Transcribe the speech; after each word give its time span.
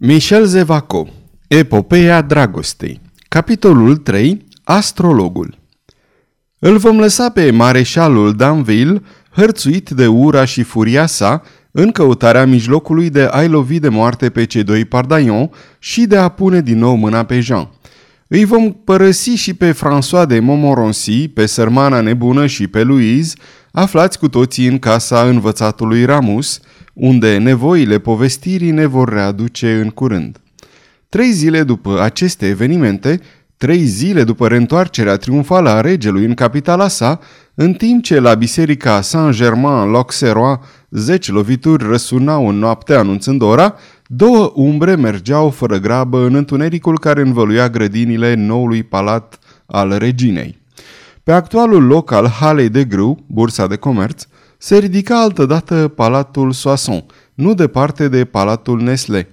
Michel 0.00 0.44
Zevaco 0.44 1.08
Epopeea 1.48 2.20
dragostei 2.20 3.00
Capitolul 3.28 3.96
3 3.96 4.44
Astrologul 4.64 5.58
Îl 6.58 6.76
vom 6.76 6.98
lăsa 6.98 7.28
pe 7.30 7.50
mareșalul 7.50 8.32
Danville 8.32 9.02
hărțuit 9.30 9.90
de 9.90 10.06
ura 10.06 10.44
și 10.44 10.62
furia 10.62 11.06
sa 11.06 11.42
în 11.70 11.90
căutarea 11.90 12.46
mijlocului 12.46 13.10
de 13.10 13.28
a-i 13.30 13.48
lovi 13.48 13.78
de 13.78 13.88
moarte 13.88 14.30
pe 14.30 14.44
cei 14.44 14.62
doi 14.62 14.84
Pardaion 14.84 15.50
și 15.78 16.06
de 16.06 16.16
a 16.16 16.28
pune 16.28 16.60
din 16.60 16.78
nou 16.78 16.94
mâna 16.94 17.22
pe 17.22 17.40
Jean. 17.40 17.70
Îi 18.28 18.44
vom 18.44 18.72
părăsi 18.72 19.30
și 19.30 19.54
pe 19.54 19.72
François 19.72 20.26
de 20.28 20.40
Montmorency, 20.40 21.28
pe 21.28 21.46
sărmana 21.46 22.00
nebună 22.00 22.46
și 22.46 22.66
pe 22.66 22.82
Louise, 22.82 23.34
aflați 23.72 24.18
cu 24.18 24.28
toții 24.28 24.66
în 24.66 24.78
casa 24.78 25.22
învățatului 25.22 26.04
Ramus, 26.04 26.60
unde 26.98 27.36
nevoile 27.36 27.98
povestirii 27.98 28.70
ne 28.70 28.86
vor 28.86 29.08
readuce 29.08 29.80
în 29.80 29.88
curând. 29.88 30.40
Trei 31.08 31.30
zile 31.30 31.62
după 31.62 32.00
aceste 32.00 32.46
evenimente, 32.46 33.20
trei 33.56 33.84
zile 33.84 34.24
după 34.24 34.48
reîntoarcerea 34.48 35.16
triumfală 35.16 35.68
a 35.68 35.80
regelui 35.80 36.24
în 36.24 36.34
capitala 36.34 36.88
sa, 36.88 37.20
în 37.54 37.72
timp 37.72 38.02
ce 38.02 38.20
la 38.20 38.34
biserica 38.34 39.00
Saint-Germain-l'Auxerrois 39.00 40.58
zeci 40.90 41.30
lovituri 41.30 41.86
răsunau 41.88 42.48
în 42.48 42.58
noapte 42.58 42.94
anunțând 42.94 43.42
ora, 43.42 43.74
două 44.06 44.52
umbre 44.54 44.94
mergeau 44.94 45.50
fără 45.50 45.78
grabă 45.78 46.26
în 46.26 46.34
întunericul 46.34 46.98
care 46.98 47.20
învăluia 47.20 47.68
grădinile 47.68 48.34
noului 48.34 48.82
palat 48.82 49.38
al 49.66 49.96
reginei. 49.98 50.58
Pe 51.22 51.32
actualul 51.32 51.86
loc 51.86 52.12
al 52.12 52.28
Halei 52.28 52.68
de 52.68 52.84
Grâu, 52.84 53.24
bursa 53.26 53.66
de 53.66 53.76
comerț, 53.76 54.26
se 54.58 54.78
ridica 54.78 55.22
altădată 55.22 55.88
Palatul 55.88 56.52
Soissons, 56.52 57.04
nu 57.34 57.54
departe 57.54 58.08
de 58.08 58.24
Palatul 58.24 58.82
Nesle. 58.82 59.28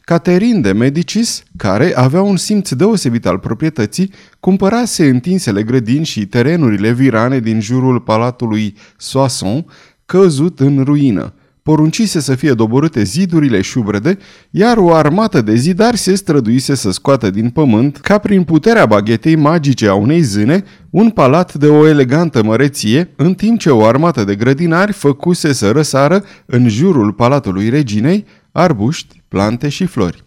Caterin 0.00 0.60
de 0.60 0.72
Medicis, 0.72 1.42
care 1.56 1.96
avea 1.96 2.22
un 2.22 2.36
simț 2.36 2.72
deosebit 2.72 3.26
al 3.26 3.38
proprietății, 3.38 4.12
cumpărase 4.40 5.08
întinsele 5.08 5.62
grădini 5.62 6.04
și 6.04 6.26
terenurile 6.26 6.92
virane 6.92 7.38
din 7.38 7.60
jurul 7.60 8.00
Palatului 8.00 8.76
Soissons, 8.96 9.64
căzut 10.06 10.60
în 10.60 10.84
ruină– 10.84 11.32
poruncise 11.66 12.20
să 12.20 12.34
fie 12.34 12.52
doborâte 12.52 13.02
zidurile 13.02 13.60
șubrede, 13.60 14.18
iar 14.50 14.76
o 14.76 14.94
armată 14.94 15.40
de 15.40 15.54
zidari 15.54 15.96
se 15.96 16.14
străduise 16.14 16.74
să 16.74 16.90
scoată 16.90 17.30
din 17.30 17.50
pământ, 17.50 17.96
ca 17.96 18.18
prin 18.18 18.42
puterea 18.42 18.86
baghetei 18.86 19.36
magice 19.36 19.88
a 19.88 19.94
unei 19.94 20.20
zâne, 20.20 20.64
un 20.90 21.10
palat 21.10 21.54
de 21.54 21.66
o 21.66 21.88
elegantă 21.88 22.42
măreție, 22.42 23.10
în 23.16 23.34
timp 23.34 23.58
ce 23.58 23.70
o 23.70 23.84
armată 23.84 24.24
de 24.24 24.34
grădinari 24.34 24.92
făcuse 24.92 25.52
să 25.52 25.70
răsară 25.70 26.24
în 26.46 26.68
jurul 26.68 27.12
palatului 27.12 27.68
reginei 27.68 28.24
arbuști, 28.52 29.22
plante 29.28 29.68
și 29.68 29.86
flori. 29.86 30.24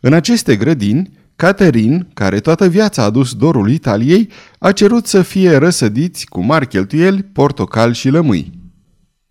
În 0.00 0.12
aceste 0.12 0.56
grădini, 0.56 1.10
Caterin, 1.36 2.06
care 2.14 2.40
toată 2.40 2.68
viața 2.68 3.02
a 3.02 3.10
dus 3.10 3.34
dorul 3.34 3.70
Italiei, 3.70 4.28
a 4.58 4.72
cerut 4.72 5.06
să 5.06 5.22
fie 5.22 5.56
răsădiți 5.56 6.26
cu 6.26 6.40
mari 6.40 6.68
cheltuieli, 6.68 7.22
portocal 7.22 7.92
și 7.92 8.08
lămâi. 8.08 8.63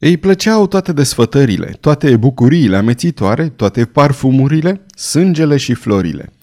Îi 0.06 0.18
plăceau 0.18 0.68
toate 0.68 0.94
desfătările, 0.94 1.78
toate 1.80 2.16
bucuriile 2.16 2.76
amețitoare, 2.76 3.48
toate 3.56 3.86
parfumurile, 3.86 4.86
sângele 4.96 5.58
și 5.58 5.73
florile. 5.73 6.34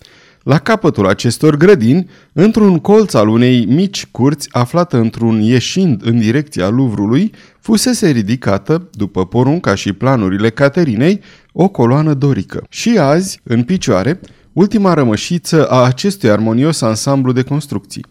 La 0.42 0.58
capătul 0.58 1.06
acestor 1.06 1.56
grădini, 1.56 2.11
într-un 2.33 2.78
colț 2.78 3.14
al 3.14 3.28
unei 3.28 3.64
mici 3.66 4.06
curți 4.06 4.48
aflată 4.50 4.97
într-un 4.97 5.41
ieșind 5.41 6.06
în 6.06 6.19
direcția 6.19 6.69
Luvrului, 6.69 7.33
fusese 7.61 8.08
ridicată, 8.11 8.88
după 8.92 9.27
porunca 9.27 9.75
și 9.75 9.92
planurile 9.92 10.50
Caterinei, 10.50 11.20
o 11.53 11.69
coloană 11.69 12.14
dorică. 12.14 12.64
Și 12.69 12.98
azi, 12.98 13.41
în 13.42 13.62
picioare, 13.62 14.20
ultima 14.53 14.94
rămășiță 14.94 15.66
a 15.66 15.84
acestui 15.84 16.31
armonios 16.31 16.81
ansamblu 16.81 17.33
de 17.33 17.42
construcții. 17.42 18.06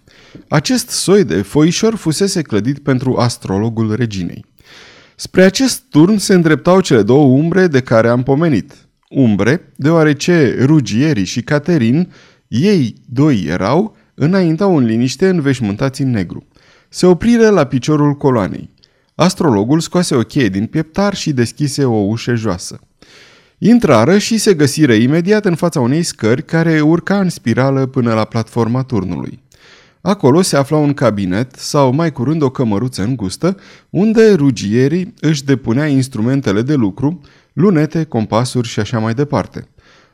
Acest 0.47 0.89
soi 0.89 1.23
de 1.23 1.41
foișor 1.41 1.95
fusese 1.95 2.41
clădit 2.41 2.79
pentru 2.79 3.15
astrologul 3.15 3.95
reginei. 3.95 4.48
Spre 5.21 5.43
acest 5.43 5.83
turn 5.89 6.17
se 6.17 6.33
îndreptau 6.33 6.81
cele 6.81 7.01
două 7.01 7.25
umbre 7.25 7.67
de 7.67 7.81
care 7.81 8.07
am 8.07 8.23
pomenit. 8.23 8.73
Umbre, 9.09 9.71
deoarece 9.75 10.55
Rugieri 10.65 11.23
și 11.23 11.41
Caterin, 11.41 12.11
ei 12.47 12.95
doi 13.05 13.45
erau, 13.47 13.95
înaintau 14.13 14.77
în 14.77 14.85
liniște 14.85 15.29
înveșmântați 15.29 16.01
în 16.01 16.09
negru. 16.09 16.47
Se 16.89 17.05
opriră 17.05 17.49
la 17.49 17.63
piciorul 17.63 18.13
coloanei. 18.13 18.69
Astrologul 19.15 19.79
scoase 19.79 20.15
o 20.15 20.21
cheie 20.21 20.49
din 20.49 20.65
pieptar 20.65 21.15
și 21.15 21.33
deschise 21.33 21.85
o 21.85 21.97
ușă 21.97 22.33
joasă. 22.33 22.79
Intrară 23.57 24.17
și 24.17 24.37
se 24.37 24.53
găsiră 24.53 24.93
imediat 24.93 25.45
în 25.45 25.55
fața 25.55 25.79
unei 25.79 26.03
scări 26.03 26.45
care 26.45 26.81
urca 26.81 27.19
în 27.19 27.29
spirală 27.29 27.85
până 27.85 28.13
la 28.13 28.23
platforma 28.23 28.83
turnului. 28.83 29.39
Acolo 30.01 30.41
se 30.41 30.57
afla 30.57 30.77
un 30.77 30.93
cabinet 30.93 31.55
sau 31.55 31.93
mai 31.93 32.11
curând 32.11 32.41
o 32.41 32.49
cămăruță 32.49 33.03
îngustă, 33.03 33.55
unde 33.89 34.33
rugierii 34.33 35.13
își 35.19 35.43
depunea 35.43 35.87
instrumentele 35.87 36.61
de 36.61 36.73
lucru, 36.73 37.21
lunete, 37.53 38.03
compasuri 38.03 38.67
și 38.67 38.79
așa 38.79 38.99
mai 38.99 39.13
departe. 39.13 39.67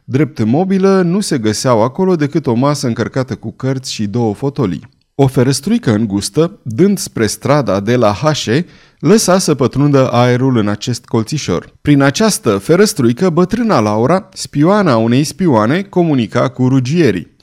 Drept 0.04 0.44
mobilă 0.44 1.02
nu 1.02 1.20
se 1.20 1.38
găseau 1.38 1.84
acolo 1.84 2.16
decât 2.16 2.48
o 2.48 2.54
masă 2.54 2.88
încărcată 2.88 3.36
cu 3.36 3.52
cărți 3.52 3.94
și 3.94 4.08
două 4.08 4.34
fotolii. 4.34 4.90
O 5.16 5.28
ferăstruică 5.28 5.92
îngustă, 5.92 6.60
dând 6.64 6.98
spre 6.98 7.26
strada 7.26 7.80
de 7.80 7.96
la 7.96 8.12
Hașe, 8.12 8.66
lăsa 9.00 9.38
să 9.38 9.56
pătrundă 9.56 10.12
aerul 10.12 10.58
în 10.58 10.68
acest 10.68 11.06
colțișor. 11.06 11.74
Prin 11.82 12.02
această 12.02 12.58
ferăstruică, 12.58 13.30
bătrâna 13.30 13.80
Laura, 13.80 14.30
spioana 14.34 14.98
unei 14.98 15.24
spioane, 15.24 15.82
comunica 15.82 16.48
cu 16.48 16.68
rugierii. 16.68 17.35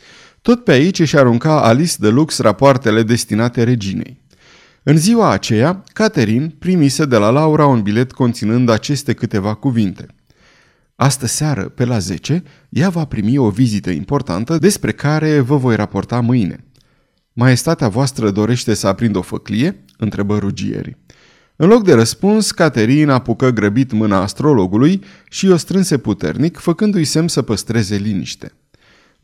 Tot 0.42 0.64
pe 0.64 0.72
aici 0.72 0.98
își 0.98 1.16
arunca 1.16 1.62
Alice 1.62 1.94
de 1.98 2.08
Lux 2.08 2.38
rapoartele 2.38 3.02
destinate 3.02 3.62
reginei. 3.62 4.20
În 4.82 4.96
ziua 4.96 5.30
aceea, 5.30 5.82
Catherine 5.92 6.54
primise 6.58 7.04
de 7.04 7.16
la 7.16 7.30
Laura 7.30 7.66
un 7.66 7.82
bilet 7.82 8.12
conținând 8.12 8.68
aceste 8.68 9.12
câteva 9.12 9.54
cuvinte. 9.54 10.06
Astă 10.96 11.26
seară, 11.26 11.62
pe 11.62 11.84
la 11.84 11.98
10, 11.98 12.42
ea 12.68 12.88
va 12.88 13.04
primi 13.04 13.38
o 13.38 13.50
vizită 13.50 13.90
importantă 13.90 14.58
despre 14.58 14.92
care 14.92 15.40
vă 15.40 15.56
voi 15.56 15.76
raporta 15.76 16.20
mâine. 16.20 16.64
Maestatea 17.32 17.88
voastră 17.88 18.30
dorește 18.30 18.74
să 18.74 18.86
aprindă 18.86 19.18
o 19.18 19.22
făclie? 19.22 19.84
întrebă 19.98 20.38
rugierii. 20.38 20.96
În 21.56 21.68
loc 21.68 21.84
de 21.84 21.94
răspuns, 21.94 22.50
Caterina 22.50 23.14
apucă 23.14 23.50
grăbit 23.50 23.92
mâna 23.92 24.22
astrologului 24.22 25.04
și 25.28 25.48
o 25.48 25.56
strânse 25.56 25.98
puternic, 25.98 26.58
făcându-i 26.58 27.04
semn 27.04 27.28
să 27.28 27.42
păstreze 27.42 27.96
liniște. 27.96 28.52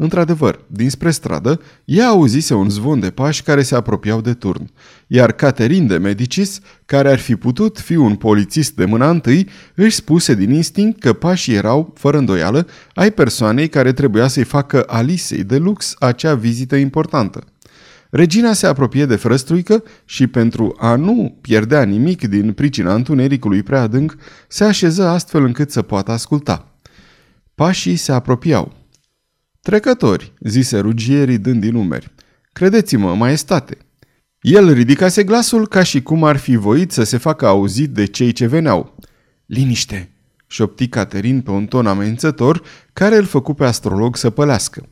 Într-adevăr, 0.00 0.64
dinspre 0.66 1.10
stradă, 1.10 1.60
ea 1.84 2.06
auzise 2.06 2.54
un 2.54 2.70
zvon 2.70 3.00
de 3.00 3.10
pași 3.10 3.42
care 3.42 3.62
se 3.62 3.74
apropiau 3.74 4.20
de 4.20 4.34
turn, 4.34 4.70
iar 5.06 5.32
Caterin 5.32 5.86
de 5.86 5.96
Medicis, 5.96 6.60
care 6.86 7.10
ar 7.10 7.18
fi 7.18 7.36
putut 7.36 7.78
fi 7.78 7.96
un 7.96 8.14
polițist 8.14 8.74
de 8.74 8.84
mâna 8.84 9.10
întâi, 9.10 9.48
își 9.74 9.94
spuse 9.94 10.34
din 10.34 10.50
instinct 10.50 11.00
că 11.00 11.12
pașii 11.12 11.54
erau, 11.54 11.92
fără 11.96 12.18
îndoială, 12.18 12.66
ai 12.94 13.10
persoanei 13.10 13.68
care 13.68 13.92
trebuia 13.92 14.28
să-i 14.28 14.44
facă 14.44 14.84
Alisei 14.86 15.44
de 15.44 15.56
lux 15.56 15.94
acea 15.98 16.34
vizită 16.34 16.76
importantă. 16.76 17.44
Regina 18.10 18.52
se 18.52 18.66
apropie 18.66 19.06
de 19.06 19.16
frăstruică 19.16 19.82
și 20.04 20.26
pentru 20.26 20.74
a 20.78 20.94
nu 20.94 21.38
pierdea 21.40 21.82
nimic 21.82 22.28
din 22.28 22.52
pricina 22.52 22.94
întunericului 22.94 23.62
prea 23.62 23.80
adânc, 23.80 24.16
se 24.48 24.64
așeză 24.64 25.06
astfel 25.06 25.44
încât 25.44 25.70
să 25.70 25.82
poată 25.82 26.10
asculta. 26.10 26.72
Pașii 27.54 27.96
se 27.96 28.12
apropiau. 28.12 28.77
Trecători, 29.62 30.32
zise 30.40 30.78
rugierii 30.78 31.38
dând 31.38 31.60
din 31.60 31.72
numeri. 31.72 32.10
Credeți-mă, 32.52 33.14
maestate. 33.14 33.76
El 34.40 34.72
ridicase 34.72 35.24
glasul 35.24 35.68
ca 35.68 35.82
și 35.82 36.02
cum 36.02 36.24
ar 36.24 36.36
fi 36.36 36.56
voit 36.56 36.92
să 36.92 37.02
se 37.02 37.16
facă 37.16 37.46
auzit 37.46 37.90
de 37.90 38.04
cei 38.04 38.32
ce 38.32 38.46
veneau. 38.46 38.96
Liniște, 39.46 40.10
șopti 40.46 40.88
Caterin 40.88 41.40
pe 41.40 41.50
un 41.50 41.66
ton 41.66 41.86
amenințător 41.86 42.62
care 42.92 43.16
îl 43.16 43.24
făcu 43.24 43.54
pe 43.54 43.64
astrolog 43.64 44.16
să 44.16 44.30
pălească. 44.30 44.88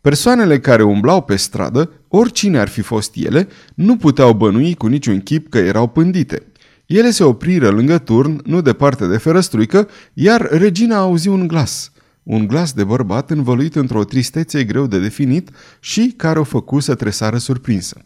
Persoanele 0.00 0.60
care 0.60 0.82
umblau 0.82 1.22
pe 1.22 1.36
stradă, 1.36 1.90
oricine 2.08 2.58
ar 2.58 2.68
fi 2.68 2.80
fost 2.80 3.14
ele, 3.14 3.48
nu 3.74 3.96
puteau 3.96 4.32
bănui 4.32 4.74
cu 4.74 4.86
niciun 4.86 5.20
chip 5.20 5.48
că 5.48 5.58
erau 5.58 5.88
pândite. 5.88 6.42
Ele 6.86 7.10
se 7.10 7.24
opriră 7.24 7.68
lângă 7.68 7.98
turn, 7.98 8.40
nu 8.44 8.60
departe 8.60 9.06
de 9.06 9.16
ferăstruică, 9.16 9.88
iar 10.12 10.48
regina 10.50 10.96
auzi 10.96 11.28
un 11.28 11.46
glas– 11.46 11.90
un 12.26 12.46
glas 12.46 12.72
de 12.72 12.84
bărbat 12.84 13.30
învăluit 13.30 13.74
într-o 13.74 14.04
tristețe 14.04 14.64
greu 14.64 14.86
de 14.86 14.98
definit 14.98 15.50
și 15.80 16.14
care 16.16 16.38
o 16.38 16.44
făcu 16.44 16.80
să 16.80 16.94
tresară 16.94 17.38
surprinsă. 17.38 18.04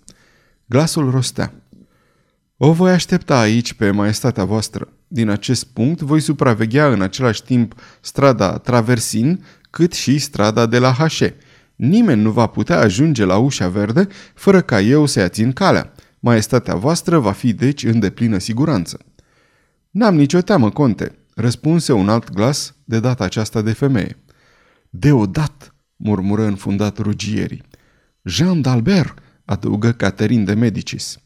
Glasul 0.67 1.11
rostea. 1.11 1.53
O 2.57 2.73
voi 2.73 2.91
aștepta 2.91 3.41
aici 3.41 3.73
pe 3.73 3.91
maestatea 3.91 4.45
voastră. 4.45 4.89
Din 5.09 5.29
acest 5.29 5.65
punct 5.65 6.01
voi 6.01 6.21
supraveghea 6.21 6.89
în 6.93 7.03
același 7.03 7.43
timp 7.43 7.75
strada 8.01 8.59
Traversin, 8.59 9.45
cât 9.71 9.93
și 9.93 10.19
strada 10.19 10.67
de 10.67 10.79
la 10.79 10.93
Hașe. 10.93 11.37
Nimeni 11.77 12.23
nu 12.23 12.31
va 12.31 12.47
putea 12.47 12.79
ajunge 12.79 13.25
la 13.25 13.37
ușa 13.37 13.69
verde 13.69 14.07
fără 14.35 14.61
ca 14.61 14.81
eu 14.81 15.07
să-i 15.07 15.29
țin 15.29 15.53
calea. 15.53 15.93
Maestatea 16.19 16.75
voastră 16.75 17.19
va 17.19 17.33
fi 17.33 17.53
deci 17.53 17.85
în 17.85 17.99
deplină 17.99 18.39
siguranță. 18.39 18.99
N-am 19.91 20.15
nicio 20.15 20.41
teamă, 20.41 20.71
conte, 20.71 21.19
răspunse 21.41 21.93
un 21.93 22.09
alt 22.09 22.33
glas, 22.33 22.75
de 22.85 23.01
data 23.01 23.25
aceasta 23.25 23.63
de 23.63 23.73
femeie. 23.73 24.25
Deodat, 24.91 25.75
murmură 25.97 26.45
înfundat 26.45 26.99
rugierii. 26.99 27.63
Jean 28.23 28.63
d'Albert, 28.63 29.15
adăugă 29.45 29.93
Caterin 29.93 30.45
de 30.45 30.55
Medicis. 30.55 31.19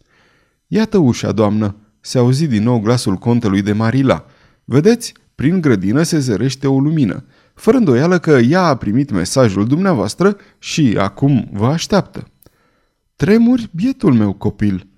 Iată 0.67 0.99
ușa, 0.99 1.33
doamnă, 1.33 1.77
se 2.01 2.19
auzi 2.19 2.47
din 2.47 2.63
nou 2.63 2.81
glasul 2.81 3.15
contelui 3.15 3.63
de 3.63 3.73
Marila. 3.73 4.27
Vedeți, 4.65 5.15
prin 5.35 5.61
grădină 5.61 6.03
se 6.03 6.19
zărește 6.19 6.67
o 6.67 6.81
lumină. 6.81 7.25
Fără 7.55 7.77
îndoială 7.77 8.19
că 8.19 8.31
ea 8.31 8.63
a 8.63 8.77
primit 8.77 9.11
mesajul 9.11 9.67
dumneavoastră 9.67 10.37
și 10.59 10.97
acum 10.99 11.49
vă 11.53 11.67
așteaptă. 11.67 12.29
Tremuri, 13.17 13.71
bietul 13.73 14.13
meu 14.13 14.33
copil. 14.33 14.89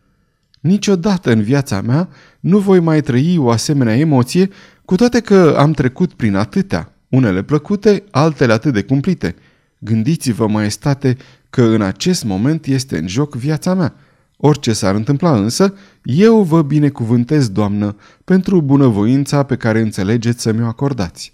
Niciodată 0.61 1.33
în 1.33 1.43
viața 1.43 1.81
mea 1.81 2.09
nu 2.41 2.59
voi 2.59 2.81
mai 2.81 3.01
trăi 3.01 3.39
o 3.39 3.51
asemenea 3.51 3.97
emoție, 3.97 4.51
cu 4.87 4.95
toate 4.95 5.21
că 5.21 5.55
am 5.59 5.73
trecut 5.73 6.13
prin 6.13 6.35
atâtea, 6.35 6.93
unele 7.09 7.43
plăcute, 7.43 8.05
altele 8.11 8.53
atât 8.53 8.73
de 8.73 8.83
cumplite. 8.83 9.35
Gândiți-vă, 9.79 10.47
maestate, 10.47 11.17
că 11.51 11.63
în 11.63 11.83
acest 11.83 12.25
moment 12.25 12.67
este 12.67 12.99
în 12.99 13.09
joc 13.09 13.35
viața 13.35 13.75
mea. 13.75 13.95
Orice 14.37 14.73
s-ar 14.73 14.95
întâmpla 14.95 15.37
însă, 15.37 15.75
eu 16.03 16.43
vă 16.43 16.63
binecuvântez, 16.63 17.49
doamnă, 17.49 17.97
pentru 18.25 18.61
bunăvoința 18.61 19.43
pe 19.43 19.57
care 19.57 19.81
înțelegeți 19.81 20.43
să 20.43 20.53
mi-o 20.53 20.67
acordați. 20.67 21.33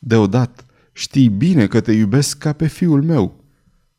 Deodată, 0.00 0.64
știi 0.92 1.28
bine 1.28 1.66
că 1.66 1.80
te 1.80 1.92
iubesc 1.92 2.38
ca 2.38 2.52
pe 2.52 2.66
fiul 2.66 3.02
meu. 3.02 3.34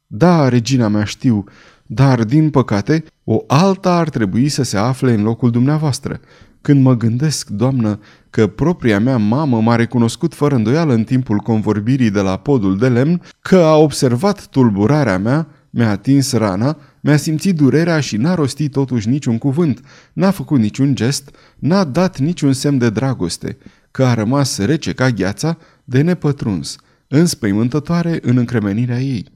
Da, 0.07 0.49
regina 0.49 0.87
mea, 0.87 1.03
știu, 1.03 1.43
dar, 1.85 2.23
din 2.23 2.49
păcate, 2.49 3.03
o 3.23 3.43
alta 3.47 3.95
ar 3.95 4.09
trebui 4.09 4.49
să 4.49 4.63
se 4.63 4.77
afle 4.77 5.13
în 5.13 5.23
locul 5.23 5.51
dumneavoastră. 5.51 6.19
Când 6.65 6.81
mă 6.81 6.97
gândesc, 6.97 7.49
doamnă, 7.49 7.99
că 8.29 8.47
propria 8.47 8.99
mea 8.99 9.17
mamă 9.17 9.61
m-a 9.61 9.75
recunoscut 9.75 10.33
fără 10.33 10.55
îndoială 10.55 10.93
în 10.93 11.03
timpul 11.03 11.37
convorbirii 11.37 12.09
de 12.09 12.19
la 12.19 12.37
podul 12.37 12.77
de 12.77 12.87
lemn, 12.87 13.21
că 13.41 13.55
a 13.55 13.75
observat 13.75 14.47
tulburarea 14.47 15.17
mea, 15.17 15.47
mi-a 15.69 15.89
atins 15.89 16.31
rana, 16.31 16.77
mi-a 17.01 17.17
simțit 17.17 17.55
durerea 17.55 17.99
și 17.99 18.17
n-a 18.17 18.33
rostit 18.33 18.71
totuși 18.71 19.09
niciun 19.09 19.37
cuvânt, 19.37 19.79
n-a 20.13 20.31
făcut 20.31 20.59
niciun 20.59 20.95
gest, 20.95 21.35
n-a 21.59 21.83
dat 21.83 22.19
niciun 22.19 22.53
semn 22.53 22.77
de 22.77 22.89
dragoste, 22.89 23.57
că 23.91 24.05
a 24.05 24.13
rămas 24.13 24.57
rece 24.57 24.93
ca 24.93 25.09
gheața, 25.09 25.57
de 25.83 26.01
nepătruns, 26.01 26.75
înspăimântătoare 27.07 28.19
în 28.21 28.37
încremenirea 28.37 28.99
ei. 28.99 29.34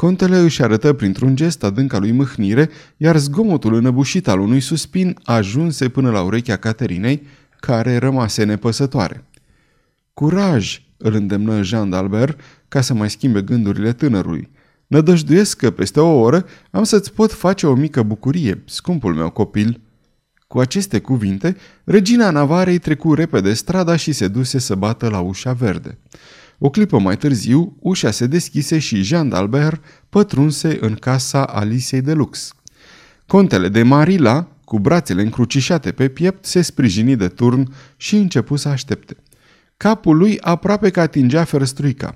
Contele 0.00 0.38
își 0.38 0.62
arătă 0.62 0.92
printr-un 0.92 1.36
gest 1.36 1.62
adânca 1.64 1.98
lui 1.98 2.12
mâhnire, 2.12 2.70
iar 2.96 3.16
zgomotul 3.16 3.74
înăbușit 3.74 4.28
al 4.28 4.40
unui 4.40 4.60
suspin 4.60 5.18
ajunse 5.24 5.88
până 5.88 6.10
la 6.10 6.22
urechea 6.22 6.56
Caterinei, 6.56 7.26
care 7.58 7.96
rămase 7.96 8.44
nepăsătoare. 8.44 9.24
Curaj, 10.14 10.82
îl 10.96 11.14
îndemnă 11.14 11.62
Jean 11.62 11.94
d'Albert 11.94 12.36
ca 12.68 12.80
să 12.80 12.94
mai 12.94 13.10
schimbe 13.10 13.42
gândurile 13.42 13.92
tânărului. 13.92 14.50
Nădăjduiesc 14.86 15.56
că 15.56 15.70
peste 15.70 16.00
o 16.00 16.20
oră 16.20 16.46
am 16.70 16.84
să-ți 16.84 17.12
pot 17.12 17.32
face 17.32 17.66
o 17.66 17.74
mică 17.74 18.02
bucurie, 18.02 18.62
scumpul 18.66 19.14
meu 19.14 19.30
copil. 19.30 19.80
Cu 20.46 20.58
aceste 20.58 21.00
cuvinte, 21.00 21.56
regina 21.84 22.30
Navarei 22.30 22.78
trecu 22.78 23.14
repede 23.14 23.52
strada 23.52 23.96
și 23.96 24.12
se 24.12 24.28
duse 24.28 24.58
să 24.58 24.74
bată 24.74 25.08
la 25.08 25.20
ușa 25.20 25.52
verde. 25.52 25.98
O 26.62 26.70
clipă 26.70 26.98
mai 26.98 27.16
târziu, 27.16 27.76
ușa 27.78 28.10
se 28.10 28.26
deschise 28.26 28.78
și 28.78 29.02
Jean 29.02 29.32
d'Albert 29.34 29.80
pătrunse 30.08 30.78
în 30.80 30.94
casa 30.94 31.44
Alisei 31.44 32.00
de 32.00 32.12
Lux. 32.12 32.54
Contele 33.26 33.68
de 33.68 33.82
Marila, 33.82 34.48
cu 34.64 34.78
brațele 34.78 35.22
încrucișate 35.22 35.92
pe 35.92 36.08
piept, 36.08 36.44
se 36.44 36.62
sprijini 36.62 37.16
de 37.16 37.28
turn 37.28 37.72
și 37.96 38.16
începu 38.16 38.56
să 38.56 38.68
aștepte. 38.68 39.16
Capul 39.76 40.16
lui 40.16 40.40
aproape 40.40 40.90
că 40.90 41.00
atingea 41.00 41.44
ferăstruica. 41.44 42.14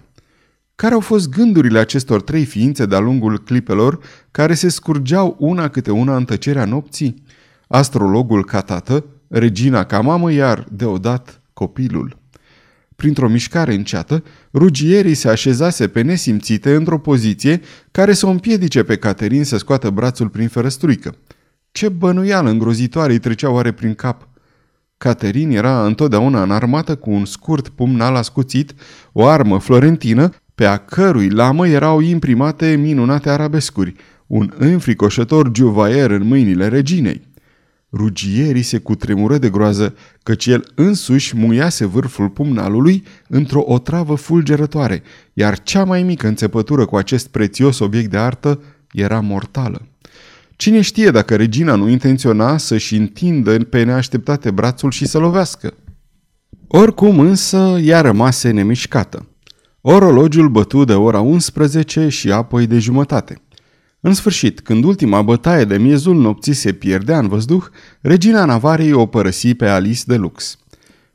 Care 0.74 0.94
au 0.94 1.00
fost 1.00 1.28
gândurile 1.28 1.78
acestor 1.78 2.22
trei 2.22 2.44
ființe 2.44 2.86
de-a 2.86 2.98
lungul 2.98 3.38
clipelor 3.38 3.98
care 4.30 4.54
se 4.54 4.68
scurgeau 4.68 5.36
una 5.38 5.68
câte 5.68 5.90
una 5.90 6.16
în 6.16 6.24
tăcerea 6.24 6.64
nopții? 6.64 7.22
Astrologul 7.68 8.44
ca 8.44 8.60
tată, 8.60 9.04
regina 9.28 9.84
ca 9.84 10.00
mamă, 10.00 10.32
iar 10.32 10.66
deodată 10.70 11.40
copilul. 11.52 12.22
Printr-o 12.96 13.28
mișcare 13.28 13.74
înceată, 13.74 14.22
rugierii 14.52 15.14
se 15.14 15.28
așezase 15.28 15.88
pe 15.88 16.00
nesimțite 16.00 16.74
într-o 16.74 16.98
poziție 16.98 17.60
care 17.90 18.12
să 18.12 18.26
o 18.26 18.30
împiedice 18.30 18.82
pe 18.82 18.96
Caterin 18.96 19.44
să 19.44 19.56
scoată 19.56 19.90
brațul 19.90 20.28
prin 20.28 20.48
ferăstruică. 20.48 21.14
Ce 21.72 21.88
bănuială 21.88 22.50
îngrozitoare 22.50 23.12
îi 23.12 23.18
trecea 23.18 23.50
oare 23.50 23.72
prin 23.72 23.94
cap! 23.94 24.28
Caterin 24.96 25.50
era 25.50 25.86
întotdeauna 25.86 26.42
înarmată 26.42 26.96
cu 26.96 27.10
un 27.10 27.24
scurt 27.24 27.68
pumnal 27.68 28.14
ascuțit, 28.14 28.74
o 29.12 29.26
armă 29.26 29.58
florentină, 29.58 30.30
pe 30.54 30.64
a 30.64 30.76
cărui 30.76 31.28
lamă 31.28 31.68
erau 31.68 32.00
imprimate 32.00 32.76
minunate 32.76 33.30
arabescuri, 33.30 33.94
un 34.26 34.52
înfricoșător 34.56 35.50
juvaier 35.54 36.10
în 36.10 36.26
mâinile 36.26 36.68
reginei. 36.68 37.32
Rugierii 37.96 38.62
se 38.62 38.78
cutremură 38.78 39.38
de 39.38 39.50
groază, 39.50 39.94
căci 40.22 40.46
el 40.46 40.72
însuși 40.74 41.36
muiase 41.36 41.84
vârful 41.84 42.28
pumnalului 42.28 43.04
într-o 43.28 43.62
otravă 43.66 44.14
fulgerătoare, 44.14 45.02
iar 45.32 45.62
cea 45.62 45.84
mai 45.84 46.02
mică 46.02 46.26
înțepătură 46.26 46.84
cu 46.84 46.96
acest 46.96 47.28
prețios 47.28 47.78
obiect 47.78 48.10
de 48.10 48.16
artă 48.16 48.62
era 48.92 49.20
mortală. 49.20 49.86
Cine 50.56 50.80
știe 50.80 51.10
dacă 51.10 51.36
regina 51.36 51.74
nu 51.74 51.88
intenționa 51.88 52.56
să-și 52.56 52.96
întindă 52.96 53.58
pe 53.58 53.82
neașteptate 53.82 54.50
brațul 54.50 54.90
și 54.90 55.06
să 55.06 55.18
lovească? 55.18 55.74
Oricum 56.66 57.18
însă 57.18 57.78
ea 57.82 58.00
rămase 58.00 58.50
nemișcată. 58.50 59.28
Orologiul 59.80 60.48
bătu 60.48 60.84
de 60.84 60.94
ora 60.94 61.20
11 61.20 62.08
și 62.08 62.32
apoi 62.32 62.66
de 62.66 62.78
jumătate. 62.78 63.42
În 64.06 64.14
sfârșit, 64.14 64.60
când 64.60 64.84
ultima 64.84 65.22
bătaie 65.22 65.64
de 65.64 65.78
miezul 65.78 66.16
nopții 66.16 66.52
se 66.52 66.72
pierdea 66.72 67.18
în 67.18 67.28
văzduh, 67.28 67.64
regina 68.00 68.44
Navarei 68.44 68.92
o 68.92 69.06
părăsi 69.06 69.54
pe 69.54 69.66
Alice 69.66 70.02
de 70.06 70.16
Lux. 70.16 70.58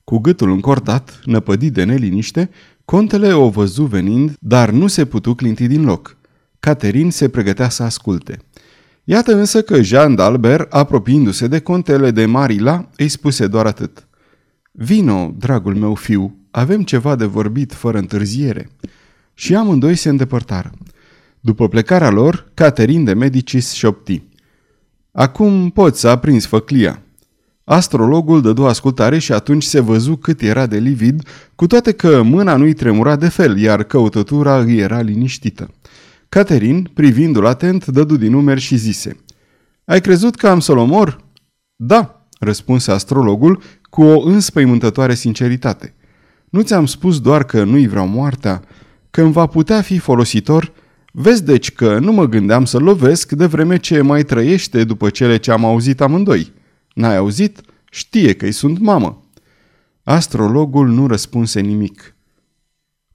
Cu 0.04 0.18
gâtul 0.18 0.52
încordat, 0.52 1.20
năpădit 1.26 1.74
de 1.74 1.84
neliniște, 1.84 2.50
contele 2.86 3.34
o 3.34 3.50
văzu 3.50 3.84
venind, 3.84 4.36
dar 4.40 4.70
nu 4.70 4.88
se 4.88 5.06
putu 5.06 5.36
clinti 5.36 5.68
din 5.68 5.86
loc. 5.86 6.18
Caterin 6.60 7.12
se 7.12 7.30
pregătea 7.30 7.70
să 7.70 7.84
asculte. 7.84 8.40
Iată 9.04 9.36
însă 9.36 9.62
că 9.62 9.82
Jean 9.82 10.18
d'Albert, 10.20 10.70
apropiindu-se 10.70 11.48
de 11.48 11.60
contele 11.60 12.12
de 12.12 12.26
Marila, 12.26 12.90
îi 12.98 13.08
spuse 13.08 13.48
doar 13.48 13.66
atât. 13.66 14.08
Vino, 14.72 15.34
dragul 15.38 15.76
meu 15.76 15.96
fiu, 15.96 16.38
avem 16.52 16.84
ceva 16.84 17.16
de 17.16 17.26
vorbit 17.26 17.74
fără 17.74 17.98
întârziere. 17.98 18.70
Și 19.34 19.56
amândoi 19.56 19.96
se 19.96 20.10
îndepărtară. 20.10 20.72
După 21.40 21.68
plecarea 21.68 22.10
lor, 22.10 22.52
Caterin 22.54 23.04
de 23.04 23.14
Medicis 23.14 23.72
șopti. 23.72 24.22
Acum 25.12 25.70
poți 25.70 26.00
să 26.00 26.08
aprinzi 26.08 26.48
făclia. 26.48 27.02
Astrologul 27.64 28.42
dădu 28.42 28.66
ascultare 28.66 29.18
și 29.18 29.32
atunci 29.32 29.64
se 29.64 29.80
văzu 29.80 30.16
cât 30.16 30.42
era 30.42 30.66
de 30.66 30.78
livid, 30.78 31.28
cu 31.56 31.68
toate 31.68 31.92
că 31.92 32.22
mâna 32.22 32.56
nu-i 32.56 32.74
tremura 32.74 33.16
de 33.16 33.28
fel, 33.28 33.58
iar 33.58 33.84
căutătura 33.84 34.60
îi 34.60 34.78
era 34.78 35.02
liniștită. 35.02 35.74
Caterin, 36.30 36.90
privindu-l 36.94 37.46
atent, 37.46 37.86
dădu 37.86 38.18
din 38.18 38.32
numeri 38.32 38.60
și 38.60 38.76
zise 38.76 39.18
Ai 39.86 40.02
crezut 40.02 40.36
că 40.36 40.48
am 40.48 40.60
să-l 40.60 40.78
omor?" 40.78 41.24
Da," 41.76 42.28
răspunse 42.40 42.92
astrologul 42.92 43.62
cu 43.90 44.04
o 44.04 44.22
înspăimântătoare 44.22 45.14
sinceritate. 45.14 45.94
Nu 46.50 46.62
ți-am 46.62 46.86
spus 46.86 47.20
doar 47.20 47.44
că 47.44 47.64
nu-i 47.64 47.88
vreau 47.88 48.08
moartea, 48.08 48.64
că 49.12 49.22
îmi 49.22 49.32
va 49.32 49.46
putea 49.46 49.82
fi 49.82 49.98
folositor 49.98 50.74
Vezi 51.12 51.44
deci 51.44 51.72
că 51.72 52.00
nu 52.00 52.12
mă 52.12 52.26
gândeam 52.26 52.66
să 52.66 52.78
lovesc 52.78 53.32
de 53.32 53.46
vreme 53.46 53.78
ce 53.78 54.02
mai 54.02 54.24
trăiește 54.24 54.84
după 54.84 55.10
cele 55.10 55.38
ce 55.38 55.52
am 55.52 55.66
auzit 55.66 56.02
amândoi. 56.02 56.52
N-ai 56.94 57.18
auzit? 57.18 57.62
Știe 57.92 58.34
că-i 58.34 58.52
sunt 58.52 58.80
mamă. 58.80 59.24
Astrologul 60.04 60.88
nu 60.88 61.08
răspunse 61.08 61.60
nimic. 61.60 62.16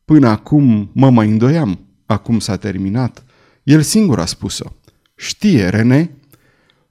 Până 0.05 0.29
acum 0.29 0.91
mă 0.93 1.11
mai 1.11 1.29
îndoiam. 1.29 1.79
Acum 2.07 2.39
s-a 2.39 2.57
terminat. 2.57 3.25
El 3.63 3.83
singur 3.83 4.19
a 4.21 4.25
spus-o. 4.25 4.73
Știe, 5.17 5.69
Rene, 5.69 6.11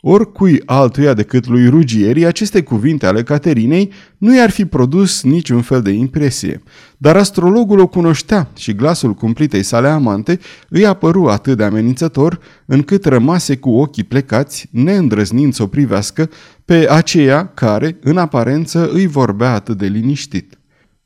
Oricui 0.06 0.62
altuia 0.66 1.14
decât 1.14 1.48
lui 1.48 1.68
Rugieri, 1.70 2.26
aceste 2.26 2.62
cuvinte 2.62 3.06
ale 3.06 3.24
Caterinei 3.24 3.92
nu 4.18 4.36
i-ar 4.36 4.50
fi 4.50 4.66
produs 4.66 5.22
niciun 5.22 5.62
fel 5.62 5.82
de 5.82 5.92
impresie. 5.92 6.64
Dar 6.98 7.16
astrologul 7.16 7.80
o 7.80 7.88
cunoștea 7.88 8.50
și 8.58 8.74
glasul 8.74 9.14
cumplitei 9.14 9.64
sale 9.64 9.88
amante 9.88 10.40
îi 10.70 10.86
apăru 10.86 11.28
atât 11.28 11.58
de 11.58 11.64
amenințător, 11.64 12.40
încât 12.66 13.06
rămase 13.06 13.56
cu 13.56 13.70
ochii 13.70 14.04
plecați, 14.04 14.68
neîndrăznind 14.72 15.54
să 15.54 15.64
o 15.64 15.68
privească, 15.68 16.30
pe 16.66 16.88
aceea 16.90 17.52
care, 17.54 17.98
în 18.02 18.18
aparență, 18.18 18.90
îi 18.92 19.08
vorbea 19.08 19.54
atât 19.54 19.78
de 19.78 19.86
liniștit. 19.86 20.58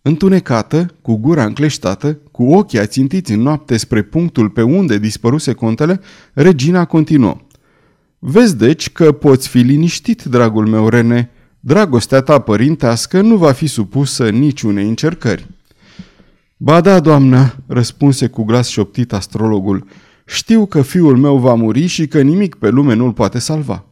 Întunecată, 0.01 0.85
cu 1.01 1.15
gura 1.15 1.43
încleștată, 1.43 2.19
cu 2.31 2.43
ochii 2.43 2.79
ațintiți 2.79 3.31
în 3.31 3.41
noapte 3.41 3.77
spre 3.77 4.01
punctul 4.01 4.49
pe 4.49 4.61
unde 4.61 4.97
dispăruse 4.97 5.53
contele, 5.53 5.99
regina 6.33 6.85
continuă. 6.85 7.37
Vezi 8.19 8.57
deci 8.57 8.89
că 8.89 9.11
poți 9.11 9.47
fi 9.47 9.57
liniștit, 9.57 10.23
dragul 10.23 10.67
meu 10.67 10.89
Rene. 10.89 11.29
Dragostea 11.59 12.21
ta 12.21 12.39
părintească 12.39 13.21
nu 13.21 13.37
va 13.37 13.51
fi 13.51 13.67
supusă 13.67 14.29
niciunei 14.29 14.87
încercări. 14.87 15.47
Ba 16.57 16.81
da, 16.81 16.99
doamnă, 16.99 17.63
răspunse 17.67 18.27
cu 18.27 18.43
glas 18.43 18.67
șoptit 18.67 19.13
astrologul. 19.13 19.87
Știu 20.25 20.65
că 20.65 20.81
fiul 20.81 21.17
meu 21.17 21.37
va 21.37 21.53
muri 21.53 21.85
și 21.85 22.07
că 22.07 22.21
nimic 22.21 22.55
pe 22.55 22.69
lume 22.69 22.93
nu-l 22.93 23.13
poate 23.13 23.39
salva. 23.39 23.85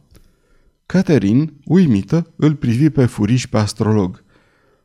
Caterin, 0.86 1.52
uimită, 1.64 2.32
îl 2.36 2.54
privi 2.54 2.90
pe 2.90 3.06
furiș 3.06 3.46
pe 3.46 3.58
astrolog. 3.58 4.24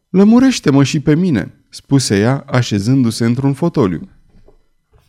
Lămurește-mă 0.09 0.83
și 0.83 0.99
pe 0.99 1.15
mine, 1.15 1.53
spuse 1.69 2.19
ea, 2.19 2.45
așezându-se 2.47 3.25
într-un 3.25 3.53
fotoliu. 3.53 4.09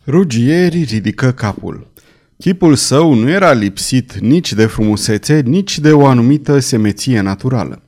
Rugieri 0.05 0.83
ridică 0.83 1.31
capul. 1.31 1.91
Chipul 2.43 2.75
său 2.75 3.13
nu 3.13 3.29
era 3.29 3.51
lipsit 3.51 4.19
nici 4.19 4.53
de 4.53 4.65
frumusețe, 4.65 5.41
nici 5.45 5.79
de 5.79 5.91
o 5.91 6.05
anumită 6.05 6.59
semeție 6.59 7.21
naturală. 7.21 7.83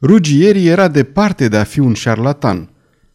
Rugieri 0.00 0.66
era 0.66 0.88
departe 0.88 1.48
de 1.48 1.56
a 1.56 1.64
fi 1.64 1.78
un 1.78 1.94
șarlatan. 1.94 2.70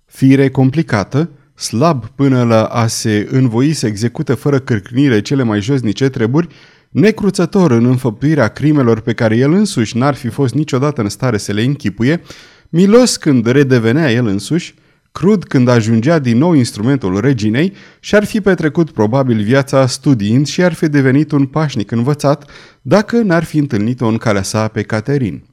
Fire 0.06 0.50
complicată, 0.50 1.30
slab 1.56 2.06
până 2.06 2.44
la 2.44 2.64
a 2.64 2.88
se 2.88 3.28
învoi 3.32 3.74
să 3.74 3.88
execute 3.88 4.34
fără 4.34 4.60
cârcnire 4.60 5.22
cele 5.22 5.44
mai 5.44 5.62
josnice 5.62 6.10
treburi, 6.10 6.48
necruțător 6.90 7.72
în 7.72 7.86
înfăptuirea 7.86 8.48
crimelor 8.48 9.00
pe 9.00 9.14
care 9.14 9.38
el 9.38 9.54
însuși 9.54 9.98
n-ar 9.98 10.16
fi 10.16 10.28
fost 10.28 10.54
niciodată 10.54 11.02
în 11.02 11.10
stare 11.10 11.38
să 11.38 11.52
le 11.52 11.62
închipuie, 11.62 12.22
milos 12.70 13.18
când 13.18 13.46
redevenea 13.46 14.12
el 14.12 14.26
însuși, 14.28 14.74
crud 15.12 15.44
când 15.44 15.68
ajungea 15.68 16.20
din 16.20 16.38
nou 16.38 16.54
instrumentul 16.54 17.20
reginei 17.20 17.74
și-ar 18.00 18.26
fi 18.26 18.42
petrecut 18.42 18.92
probabil 18.92 19.42
viața 19.42 19.88
studiind 19.88 20.48
și 20.48 20.64
ar 20.64 20.74
fi 20.74 20.88
devenit 20.88 21.32
un 21.32 21.46
pașnic 21.46 21.92
învățat 21.92 22.50
dacă 22.82 23.18
n-ar 23.18 23.44
fi 23.44 23.58
întâlnit-o 23.58 24.08
în 24.08 24.18
calea 24.18 24.44
sa 24.44 24.68
pe 24.68 24.82
Caterin. 24.82 25.44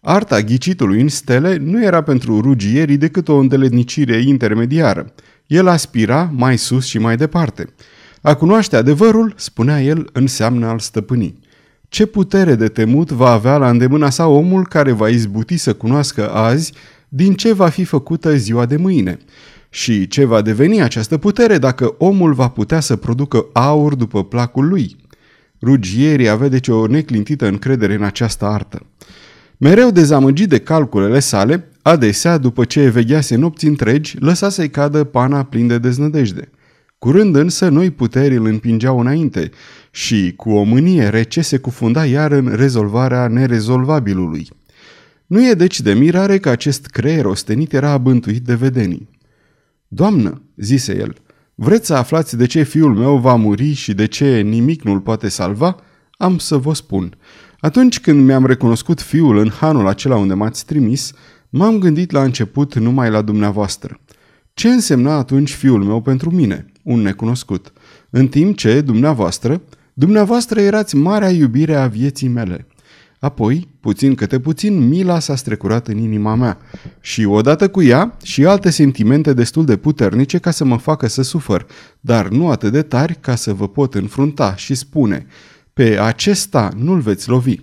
Arta 0.00 0.40
ghicitului 0.40 1.00
în 1.00 1.08
stele 1.08 1.56
nu 1.56 1.84
era 1.84 2.02
pentru 2.02 2.40
rugierii 2.40 2.96
decât 2.96 3.28
o 3.28 3.36
îndeletnicire 3.36 4.16
intermediară. 4.16 5.12
El 5.46 5.68
aspira 5.68 6.30
mai 6.34 6.58
sus 6.58 6.84
și 6.84 6.98
mai 6.98 7.16
departe. 7.16 7.74
A 8.20 8.34
cunoaște 8.34 8.76
adevărul, 8.76 9.34
spunea 9.36 9.82
el, 9.82 10.08
înseamnă 10.12 10.66
al 10.66 10.78
stăpânii. 10.78 11.40
Ce 11.88 12.06
putere 12.06 12.54
de 12.54 12.68
temut 12.68 13.10
va 13.10 13.30
avea 13.30 13.56
la 13.56 13.68
îndemâna 13.70 14.10
sa 14.10 14.26
omul 14.26 14.66
care 14.66 14.92
va 14.92 15.08
izbuti 15.08 15.56
să 15.56 15.72
cunoască 15.74 16.30
azi 16.30 16.72
din 17.14 17.34
ce 17.34 17.52
va 17.52 17.68
fi 17.68 17.84
făcută 17.84 18.36
ziua 18.36 18.66
de 18.66 18.76
mâine? 18.76 19.18
Și 19.70 20.08
ce 20.08 20.24
va 20.24 20.42
deveni 20.42 20.82
această 20.82 21.18
putere 21.18 21.58
dacă 21.58 21.94
omul 21.98 22.32
va 22.32 22.48
putea 22.48 22.80
să 22.80 22.96
producă 22.96 23.46
aur 23.52 23.94
după 23.94 24.24
placul 24.24 24.68
lui? 24.68 24.96
Rugierii 25.62 26.28
avea 26.28 26.48
deci 26.48 26.68
o 26.68 26.86
neclintită 26.86 27.46
încredere 27.46 27.94
în 27.94 28.02
această 28.02 28.44
artă. 28.44 28.86
Mereu 29.56 29.90
dezamăgit 29.90 30.48
de 30.48 30.58
calculele 30.58 31.18
sale, 31.18 31.68
adesea, 31.82 32.38
după 32.38 32.64
ce 32.64 32.88
veghease 32.88 33.36
nopți 33.36 33.66
întregi, 33.66 34.16
lăsa 34.18 34.48
să-i 34.48 34.70
cadă 34.70 35.04
pana 35.04 35.42
plin 35.42 35.66
de 35.66 35.78
deznădejde. 35.78 36.50
Curând 36.98 37.36
însă 37.36 37.68
noi 37.68 37.90
puteri 37.90 38.36
îl 38.36 38.46
împingeau 38.46 39.00
înainte 39.00 39.50
și, 39.90 40.32
cu 40.36 40.50
o 40.50 40.62
mânie 40.62 41.08
rece, 41.08 41.40
se 41.40 41.56
cufunda 41.56 42.04
iar 42.04 42.32
în 42.32 42.52
rezolvarea 42.54 43.28
nerezolvabilului. 43.28 44.48
Nu 45.32 45.48
e 45.48 45.54
deci 45.54 45.80
de 45.80 45.92
mirare 45.92 46.38
că 46.38 46.48
acest 46.48 46.86
creier 46.86 47.24
ostenit 47.24 47.72
era 47.72 47.90
abântuit 47.90 48.44
de 48.44 48.54
vedenii. 48.54 49.08
Doamnă, 49.88 50.42
zise 50.56 50.96
el, 50.96 51.14
vreți 51.54 51.86
să 51.86 51.94
aflați 51.94 52.36
de 52.36 52.46
ce 52.46 52.62
fiul 52.62 52.94
meu 52.94 53.16
va 53.16 53.34
muri 53.34 53.72
și 53.72 53.94
de 53.94 54.06
ce 54.06 54.40
nimic 54.40 54.82
nu-l 54.82 55.00
poate 55.00 55.28
salva? 55.28 55.76
Am 56.12 56.38
să 56.38 56.56
vă 56.56 56.74
spun. 56.74 57.16
Atunci 57.60 58.00
când 58.00 58.24
mi-am 58.26 58.46
recunoscut 58.46 59.00
fiul 59.00 59.36
în 59.36 59.48
hanul 59.48 59.86
acela 59.86 60.16
unde 60.16 60.34
m-ați 60.34 60.66
trimis, 60.66 61.12
m-am 61.50 61.78
gândit 61.78 62.10
la 62.10 62.22
început 62.22 62.74
numai 62.74 63.10
la 63.10 63.22
dumneavoastră. 63.22 64.00
Ce 64.54 64.68
însemna 64.68 65.16
atunci 65.16 65.52
fiul 65.52 65.84
meu 65.84 66.00
pentru 66.00 66.30
mine, 66.30 66.72
un 66.82 67.00
necunoscut? 67.00 67.72
În 68.10 68.28
timp 68.28 68.56
ce, 68.56 68.80
dumneavoastră, 68.80 69.62
dumneavoastră 69.92 70.60
erați 70.60 70.96
marea 70.96 71.30
iubire 71.30 71.74
a 71.74 71.86
vieții 71.86 72.28
mele. 72.28 72.66
Apoi, 73.22 73.68
puțin 73.80 74.14
câte 74.14 74.40
puțin, 74.40 74.88
mila 74.88 75.18
s-a 75.18 75.36
strecurat 75.36 75.88
în 75.88 75.98
inima 75.98 76.34
mea 76.34 76.58
și 77.00 77.24
odată 77.24 77.68
cu 77.68 77.82
ea 77.82 78.16
și 78.22 78.44
alte 78.44 78.70
sentimente 78.70 79.32
destul 79.32 79.64
de 79.64 79.76
puternice 79.76 80.38
ca 80.38 80.50
să 80.50 80.64
mă 80.64 80.76
facă 80.76 81.06
să 81.06 81.22
sufăr, 81.22 81.66
dar 82.00 82.28
nu 82.28 82.50
atât 82.50 82.72
de 82.72 82.82
tari 82.82 83.16
ca 83.20 83.34
să 83.34 83.52
vă 83.52 83.68
pot 83.68 83.94
înfrunta 83.94 84.56
și 84.56 84.74
spune– 84.74 85.26
pe 85.72 85.98
acesta 85.98 86.70
nu-l 86.76 87.00
veți 87.00 87.28
lovi. 87.28 87.56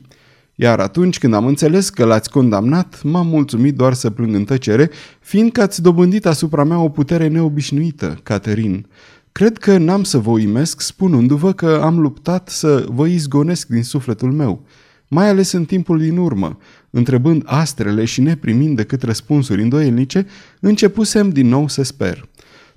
Iar 0.55 0.79
atunci 0.79 1.17
când 1.17 1.33
am 1.33 1.45
înțeles 1.45 1.89
că 1.89 2.05
l-ați 2.05 2.29
condamnat, 2.29 3.03
m-am 3.03 3.27
mulțumit 3.27 3.75
doar 3.75 3.93
să 3.93 4.09
plâng 4.09 4.35
în 4.35 4.43
tăcere, 4.43 4.89
fiindcă 5.19 5.61
ați 5.61 5.81
dobândit 5.81 6.25
asupra 6.25 6.63
mea 6.63 6.79
o 6.79 6.89
putere 6.89 7.27
neobișnuită, 7.27 8.19
Caterin. 8.23 8.85
Cred 9.31 9.57
că 9.57 9.77
n-am 9.77 10.03
să 10.03 10.17
vă 10.17 10.29
uimesc 10.29 10.81
spunându-vă 10.81 11.53
că 11.53 11.81
am 11.83 11.99
luptat 11.99 12.49
să 12.49 12.85
vă 12.89 13.05
izgonesc 13.05 13.67
din 13.67 13.83
sufletul 13.83 14.31
meu, 14.31 14.65
mai 15.09 15.29
ales 15.29 15.51
în 15.51 15.65
timpul 15.65 15.99
din 15.99 16.17
urmă, 16.17 16.57
întrebând 16.89 17.43
astrele 17.45 18.05
și 18.05 18.21
neprimind 18.21 18.75
decât 18.75 19.03
răspunsuri 19.03 19.61
îndoielnice, 19.61 20.25
începusem 20.59 21.29
din 21.29 21.47
nou 21.47 21.67
să 21.67 21.83
sper. 21.83 22.29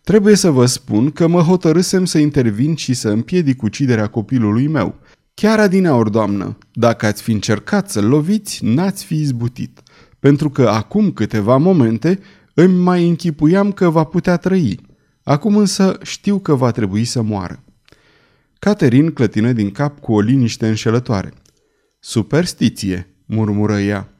Trebuie 0.03 0.35
să 0.35 0.51
vă 0.51 0.67
spun 0.67 1.11
că 1.11 1.27
mă 1.27 1.41
hotărâsem 1.41 2.05
să 2.05 2.19
intervin 2.19 2.75
și 2.75 2.95
să 2.95 3.09
împiedic 3.09 3.63
uciderea 3.63 4.07
copilului 4.07 4.67
meu– 4.67 4.95
Chiar 5.35 5.59
adineaori, 5.61 6.11
doamnă, 6.11 6.59
dacă 6.73 7.07
ați 7.07 7.23
fi 7.23 7.33
încercat 7.33 7.91
să-l 7.91 8.05
loviți, 8.05 8.65
n-ați 8.65 9.05
fi 9.05 9.15
izbutit, 9.15 9.83
pentru 10.19 10.51
că 10.51 10.69
acum 10.69 11.11
câteva 11.11 11.57
momente 11.57 12.19
îmi 12.55 12.83
mai 12.83 13.09
închipuiam 13.09 13.73
că 13.73 13.91
va 13.91 14.05
putea 14.05 14.37
trăi. 14.37 14.81
Acum 15.23 15.57
însă 15.57 15.99
știu 16.03 16.39
că 16.39 16.55
va 16.55 16.71
trebui 16.71 17.05
să 17.05 17.23
moară. 17.23 17.63
Caterin 18.59 19.11
clătină 19.11 19.53
din 19.53 19.71
cap 19.71 20.01
cu 20.01 20.13
o 20.13 20.21
liniște 20.21 20.69
înșelătoare. 20.69 21.33
Superstiție, 22.05 23.15
murmură 23.27 23.79
ea. 23.79 24.13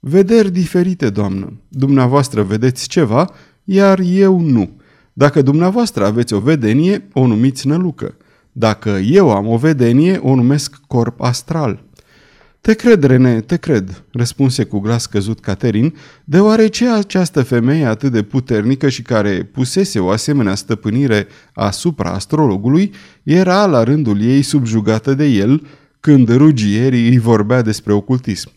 Vederi 0.00 0.50
diferite, 0.50 1.10
doamnă. 1.10 1.60
Dumneavoastră 1.68 2.42
vedeți 2.42 2.88
ceva, 2.88 3.30
iar 3.64 3.98
eu 4.04 4.40
nu. 4.40 4.80
Dacă 5.12 5.42
dumneavoastră 5.42 6.04
aveți 6.04 6.34
o 6.34 6.38
vedenie, 6.38 7.08
o 7.12 7.26
numiți 7.26 7.66
nălucă. 7.66 8.16
Dacă 8.52 8.88
eu 8.90 9.30
am 9.30 9.46
o 9.48 9.56
vedenie, 9.56 10.16
o 10.16 10.34
numesc 10.34 10.80
corp 10.86 11.20
astral. 11.20 11.84
Te 12.60 12.74
cred, 12.74 13.04
Rene, 13.04 13.40
te 13.40 13.56
cred, 13.56 14.04
răspunse 14.10 14.64
cu 14.64 14.78
glas 14.78 15.06
căzut 15.06 15.40
Caterin, 15.40 15.94
deoarece 16.24 16.88
această 16.88 17.42
femeie 17.42 17.84
atât 17.84 18.12
de 18.12 18.22
puternică 18.22 18.88
și 18.88 19.02
care 19.02 19.42
pusese 19.52 19.98
o 19.98 20.08
asemenea 20.08 20.54
stăpânire 20.54 21.26
asupra 21.52 22.10
astrologului, 22.10 22.92
era 23.22 23.66
la 23.66 23.82
rândul 23.82 24.20
ei 24.20 24.42
subjugată 24.42 25.14
de 25.14 25.24
el 25.24 25.62
când 26.02 26.36
rugierii 26.36 27.08
îi 27.08 27.18
vorbea 27.18 27.62
despre 27.62 27.92
ocultism. 27.92 28.50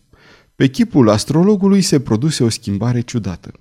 Pe 0.56 0.68
chipul 0.68 1.10
astrologului 1.10 1.82
se 1.82 2.00
produse 2.00 2.44
o 2.44 2.50
schimbare 2.50 3.02
ciudată. 3.02 3.52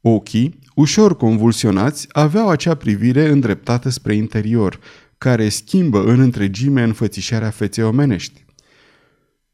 Ochii, 0.00 0.58
ușor 0.74 1.16
convulsionați, 1.16 2.06
aveau 2.10 2.48
acea 2.48 2.74
privire 2.74 3.28
îndreptată 3.28 3.88
spre 3.88 4.14
interior, 4.14 4.80
care 5.18 5.48
schimbă 5.48 6.04
în 6.04 6.20
întregime 6.20 6.82
înfățișarea 6.82 7.50
feței 7.50 7.84
omenești. 7.84 8.44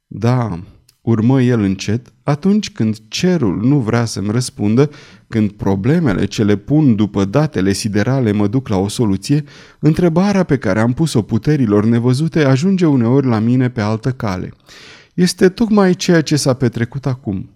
Da, 0.07 0.63
urmă 1.05 1.43
el 1.43 1.61
încet, 1.61 2.13
atunci 2.23 2.71
când 2.71 2.97
cerul 3.09 3.67
nu 3.67 3.79
vrea 3.79 4.05
să-mi 4.05 4.31
răspundă, 4.31 4.91
când 5.29 5.51
problemele 5.51 6.25
ce 6.25 6.45
le 6.45 6.57
pun 6.57 6.95
după 6.95 7.25
datele 7.25 7.73
siderale 7.73 8.33
mă 8.33 8.47
duc 8.47 8.69
la 8.69 8.77
o 8.77 8.89
soluție, 8.89 9.45
întrebarea 9.79 10.43
pe 10.43 10.59
care 10.59 10.81
am 10.81 10.93
pus-o 10.93 11.23
puterilor 11.23 11.85
nevăzute 11.85 12.45
ajunge 12.45 12.87
uneori 12.87 13.27
la 13.27 13.39
mine 13.39 13.71
pe 13.71 13.81
altă 13.81 14.11
cale. 14.11 14.53
Este 15.15 15.49
tocmai 15.49 15.95
ceea 15.95 16.21
ce 16.21 16.37
s-a 16.37 16.55
petrecut 16.55 17.07
acum. 17.07 17.51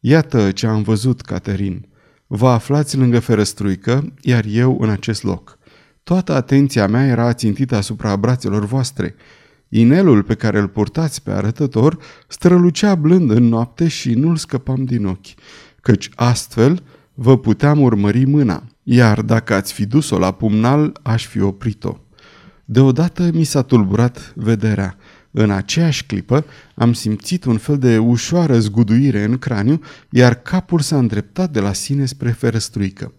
Iată 0.00 0.50
ce 0.50 0.66
am 0.66 0.82
văzut, 0.82 1.20
Caterin. 1.20 1.86
Vă 2.26 2.48
aflați 2.48 2.96
lângă 2.96 3.18
ferăstruică, 3.18 4.12
iar 4.20 4.44
eu 4.48 4.78
în 4.80 4.88
acest 4.88 5.22
loc. 5.22 5.58
Toată 6.02 6.32
atenția 6.32 6.86
mea 6.86 7.06
era 7.06 7.32
țintită 7.32 7.76
asupra 7.76 8.16
brațelor 8.16 8.64
voastre. 8.64 9.14
Inelul 9.74 10.22
pe 10.22 10.34
care 10.34 10.58
îl 10.58 10.68
purtați 10.68 11.22
pe 11.22 11.30
arătător 11.30 11.98
strălucea 12.28 12.94
blând 12.94 13.30
în 13.30 13.44
noapte 13.44 13.88
și 13.88 14.14
nu-l 14.14 14.36
scăpam 14.36 14.84
din 14.84 15.06
ochi, 15.06 15.34
căci 15.80 16.10
astfel 16.14 16.82
vă 17.14 17.38
puteam 17.38 17.80
urmări 17.80 18.24
mâna, 18.24 18.64
iar 18.82 19.22
dacă 19.22 19.54
ați 19.54 19.72
fi 19.72 19.86
dus-o 19.86 20.18
la 20.18 20.32
pumnal, 20.32 20.98
aș 21.02 21.26
fi 21.26 21.40
oprit-o. 21.40 21.96
Deodată 22.64 23.30
mi 23.34 23.44
s-a 23.44 23.62
tulburat 23.62 24.32
vederea. 24.36 24.96
În 25.30 25.50
aceeași 25.50 26.06
clipă 26.06 26.44
am 26.74 26.92
simțit 26.92 27.44
un 27.44 27.56
fel 27.56 27.78
de 27.78 27.98
ușoară 27.98 28.58
zguduire 28.58 29.24
în 29.24 29.38
craniu, 29.38 29.80
iar 30.10 30.34
capul 30.34 30.80
s-a 30.80 30.98
îndreptat 30.98 31.50
de 31.50 31.60
la 31.60 31.72
sine 31.72 32.04
spre 32.04 32.30
ferăstruică. 32.30 33.12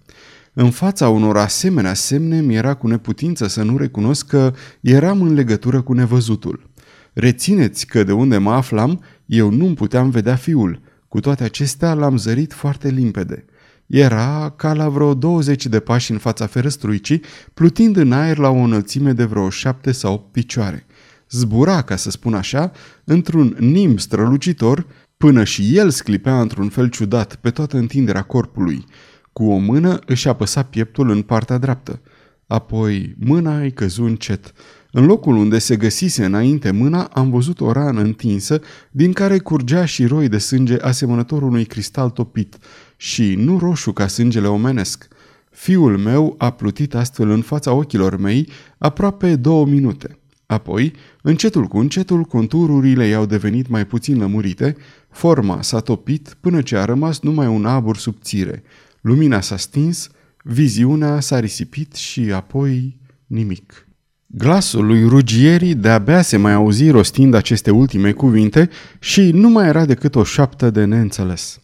În 0.53 0.71
fața 0.71 1.09
unor 1.09 1.37
asemenea 1.37 1.93
semne 1.93 2.41
mi-era 2.41 2.73
cu 2.73 2.87
neputință 2.87 3.47
să 3.47 3.63
nu 3.63 3.77
recunosc 3.77 4.27
că 4.27 4.53
eram 4.81 5.21
în 5.21 5.33
legătură 5.33 5.81
cu 5.81 5.93
nevăzutul. 5.93 6.69
Rețineți 7.13 7.85
că 7.85 8.03
de 8.03 8.11
unde 8.11 8.37
mă 8.37 8.51
aflam, 8.51 9.03
eu 9.25 9.51
nu 9.51 9.73
puteam 9.73 10.09
vedea 10.09 10.35
fiul. 10.35 10.81
Cu 11.07 11.19
toate 11.19 11.43
acestea 11.43 11.93
l-am 11.93 12.17
zărit 12.17 12.53
foarte 12.53 12.89
limpede. 12.89 13.45
Era 13.87 14.53
ca 14.57 14.73
la 14.73 14.89
vreo 14.89 15.13
20 15.13 15.65
de 15.65 15.79
pași 15.79 16.11
în 16.11 16.17
fața 16.17 16.45
ferăstruicii, 16.45 17.21
plutind 17.53 17.97
în 17.97 18.11
aer 18.11 18.37
la 18.37 18.49
o 18.49 18.57
înălțime 18.57 19.11
de 19.11 19.23
vreo 19.23 19.49
șapte 19.49 19.91
sau 19.91 20.13
opt 20.13 20.31
picioare. 20.31 20.85
Zbura, 21.29 21.81
ca 21.81 21.95
să 21.95 22.09
spun 22.09 22.33
așa, 22.33 22.71
într-un 23.03 23.55
nimb 23.59 23.99
strălucitor, 23.99 24.85
până 25.17 25.43
și 25.43 25.77
el 25.77 25.89
sclipea 25.89 26.41
într-un 26.41 26.69
fel 26.69 26.87
ciudat 26.87 27.35
pe 27.35 27.49
toată 27.49 27.77
întinderea 27.77 28.21
corpului. 28.21 28.85
Cu 29.33 29.43
o 29.43 29.57
mână 29.57 29.99
își 30.05 30.27
apăsa 30.27 30.63
pieptul 30.63 31.09
în 31.09 31.21
partea 31.21 31.57
dreaptă. 31.57 32.01
Apoi 32.47 33.15
mâna 33.19 33.59
îi 33.59 33.71
căzu 33.71 34.03
încet. 34.03 34.53
În 34.91 35.05
locul 35.05 35.35
unde 35.35 35.59
se 35.59 35.75
găsise 35.75 36.25
înainte 36.25 36.71
mâna, 36.71 37.03
am 37.03 37.29
văzut 37.29 37.61
o 37.61 37.71
rană 37.71 38.01
întinsă, 38.01 38.61
din 38.91 39.13
care 39.13 39.37
curgea 39.37 39.85
și 39.85 40.05
roi 40.05 40.27
de 40.27 40.37
sânge 40.37 40.77
asemănător 40.81 41.41
unui 41.41 41.65
cristal 41.65 42.09
topit 42.09 42.57
și 42.97 43.35
nu 43.35 43.57
roșu 43.57 43.91
ca 43.91 44.07
sângele 44.07 44.47
omenesc. 44.47 45.07
Fiul 45.51 45.97
meu 45.97 46.35
a 46.37 46.51
plutit 46.51 46.95
astfel 46.95 47.29
în 47.29 47.41
fața 47.41 47.73
ochilor 47.73 48.17
mei 48.17 48.49
aproape 48.77 49.35
două 49.35 49.65
minute. 49.65 50.17
Apoi, 50.45 50.93
încetul 51.21 51.65
cu 51.65 51.77
încetul, 51.77 52.23
contururile 52.23 53.05
i-au 53.05 53.25
devenit 53.25 53.67
mai 53.67 53.85
puțin 53.85 54.17
lămurite, 54.17 54.75
forma 55.09 55.61
s-a 55.61 55.79
topit 55.79 56.37
până 56.39 56.61
ce 56.61 56.77
a 56.77 56.85
rămas 56.85 57.19
numai 57.19 57.47
un 57.47 57.65
abur 57.65 57.97
subțire. 57.97 58.63
Lumina 59.03 59.41
s-a 59.41 59.57
stins, 59.57 60.09
viziunea 60.43 61.19
s-a 61.19 61.39
risipit 61.39 61.93
și 61.95 62.31
apoi 62.31 62.97
nimic. 63.27 63.87
Glasul 64.27 64.85
lui 64.85 65.07
Ruggieri 65.07 65.73
de-abia 65.73 66.21
se 66.21 66.37
mai 66.37 66.53
auzi 66.53 66.89
rostind 66.89 67.33
aceste 67.33 67.71
ultime 67.71 68.11
cuvinte 68.11 68.69
și 68.99 69.31
nu 69.31 69.49
mai 69.49 69.67
era 69.67 69.85
decât 69.85 70.15
o 70.15 70.23
șaptă 70.23 70.69
de 70.69 70.85
neînțeles. 70.85 71.61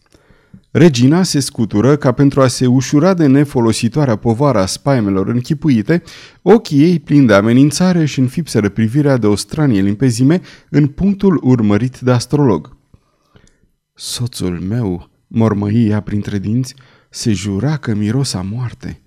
Regina 0.70 1.22
se 1.22 1.40
scutură 1.40 1.96
ca 1.96 2.12
pentru 2.12 2.40
a 2.40 2.46
se 2.46 2.66
ușura 2.66 3.14
de 3.14 3.26
nefolositoarea 3.26 4.16
povara 4.16 4.66
spaimelor 4.66 5.28
închipuite, 5.28 6.02
ochii 6.42 6.82
ei 6.82 6.98
plini 6.98 7.26
de 7.26 7.34
amenințare 7.34 8.04
și 8.04 8.18
înfipseră 8.18 8.68
privirea 8.68 9.16
de 9.16 9.26
o 9.26 9.34
stranie 9.34 9.80
limpezime 9.80 10.40
în 10.70 10.86
punctul 10.86 11.40
urmărit 11.42 11.98
de 11.98 12.10
astrolog. 12.10 12.76
Soțul 13.94 14.60
meu, 14.60 15.10
mormăi 15.26 15.86
ea 15.88 16.00
printre 16.00 16.38
dinți, 16.38 16.74
se 17.10 17.32
jura 17.32 17.76
că 17.76 17.94
miros 17.94 18.34
a 18.34 18.40
moarte. 18.40 19.00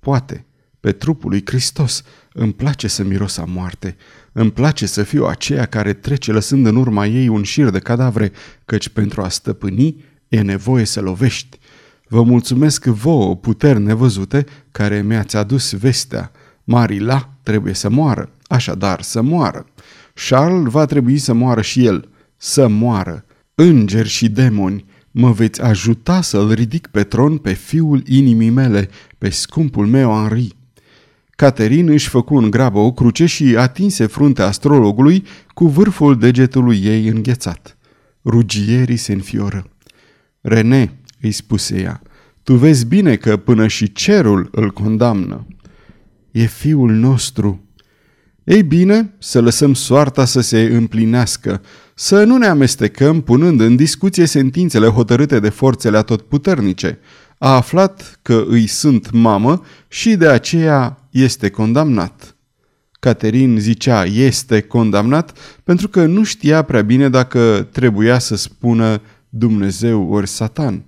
Poate, 0.00 0.46
pe 0.80 0.92
trupul 0.92 1.30
lui 1.30 1.42
Hristos, 1.44 2.02
îmi 2.32 2.52
place 2.52 2.88
să 2.88 3.02
miros 3.02 3.36
a 3.36 3.44
moarte. 3.44 3.96
Îmi 4.32 4.52
place 4.52 4.86
să 4.86 5.02
fiu 5.02 5.24
aceea 5.24 5.66
care 5.66 5.92
trece 5.92 6.32
lăsând 6.32 6.66
în 6.66 6.76
urma 6.76 7.06
ei 7.06 7.28
un 7.28 7.42
șir 7.42 7.70
de 7.70 7.78
cadavre, 7.78 8.32
căci 8.64 8.88
pentru 8.88 9.22
a 9.22 9.28
stăpâni 9.28 10.04
e 10.28 10.40
nevoie 10.40 10.84
să 10.84 11.00
lovești. 11.00 11.58
Vă 12.08 12.22
mulțumesc 12.22 12.84
vouă, 12.84 13.36
puteri 13.36 13.80
nevăzute, 13.80 14.44
care 14.70 15.02
mi-ați 15.02 15.36
adus 15.36 15.72
vestea. 15.72 16.30
Marila 16.64 17.30
trebuie 17.42 17.74
să 17.74 17.88
moară, 17.88 18.30
așadar 18.46 19.02
să 19.02 19.22
moară. 19.22 19.66
Charles 20.28 20.72
va 20.72 20.84
trebui 20.84 21.18
să 21.18 21.32
moară 21.32 21.60
și 21.60 21.86
el, 21.86 22.08
să 22.36 22.68
moară. 22.68 23.24
Îngeri 23.54 24.08
și 24.08 24.28
demoni, 24.28 24.84
mă 25.18 25.32
veți 25.32 25.62
ajuta 25.62 26.20
să-l 26.20 26.52
ridic 26.52 26.86
pe 26.86 27.02
tron 27.02 27.38
pe 27.38 27.52
fiul 27.52 28.02
inimii 28.06 28.50
mele, 28.50 28.88
pe 29.18 29.28
scumpul 29.28 29.86
meu 29.86 30.10
Henri. 30.10 30.56
Caterin 31.30 31.88
își 31.88 32.08
făcu 32.08 32.36
în 32.36 32.50
grabă 32.50 32.78
o 32.78 32.92
cruce 32.92 33.26
și 33.26 33.56
atinse 33.56 34.06
fruntea 34.06 34.46
astrologului 34.46 35.24
cu 35.54 35.66
vârful 35.66 36.18
degetului 36.18 36.80
ei 36.84 37.06
înghețat. 37.06 37.76
Rugierii 38.24 38.96
se 38.96 39.12
înfioră. 39.12 39.70
René, 40.40 40.92
îi 41.20 41.32
spuse 41.32 41.80
ea, 41.80 42.02
tu 42.42 42.54
vezi 42.54 42.86
bine 42.86 43.16
că 43.16 43.36
până 43.36 43.66
și 43.66 43.92
cerul 43.92 44.48
îl 44.52 44.70
condamnă. 44.70 45.46
E 46.30 46.44
fiul 46.46 46.92
nostru. 46.92 47.65
Ei 48.46 48.62
bine, 48.62 49.14
să 49.18 49.40
lăsăm 49.40 49.74
soarta 49.74 50.24
să 50.24 50.40
se 50.40 50.60
împlinească, 50.62 51.62
să 51.94 52.24
nu 52.24 52.36
ne 52.36 52.46
amestecăm 52.46 53.20
punând 53.20 53.60
în 53.60 53.76
discuție 53.76 54.26
sentințele 54.26 54.86
hotărâte 54.86 55.40
de 55.40 55.48
forțele 55.48 55.96
atotputernice. 55.96 56.98
A 57.38 57.54
aflat 57.54 58.18
că 58.22 58.44
îi 58.48 58.66
sunt 58.66 59.10
mamă 59.10 59.62
și 59.88 60.16
de 60.16 60.28
aceea 60.28 61.08
este 61.10 61.50
condamnat. 61.50 62.36
Caterin 62.92 63.56
zicea 63.58 64.04
este 64.04 64.60
condamnat 64.60 65.38
pentru 65.64 65.88
că 65.88 66.04
nu 66.04 66.22
știa 66.22 66.62
prea 66.62 66.82
bine 66.82 67.08
dacă 67.08 67.68
trebuia 67.72 68.18
să 68.18 68.36
spună 68.36 69.02
Dumnezeu 69.28 70.08
ori 70.10 70.28
Satan. 70.28 70.84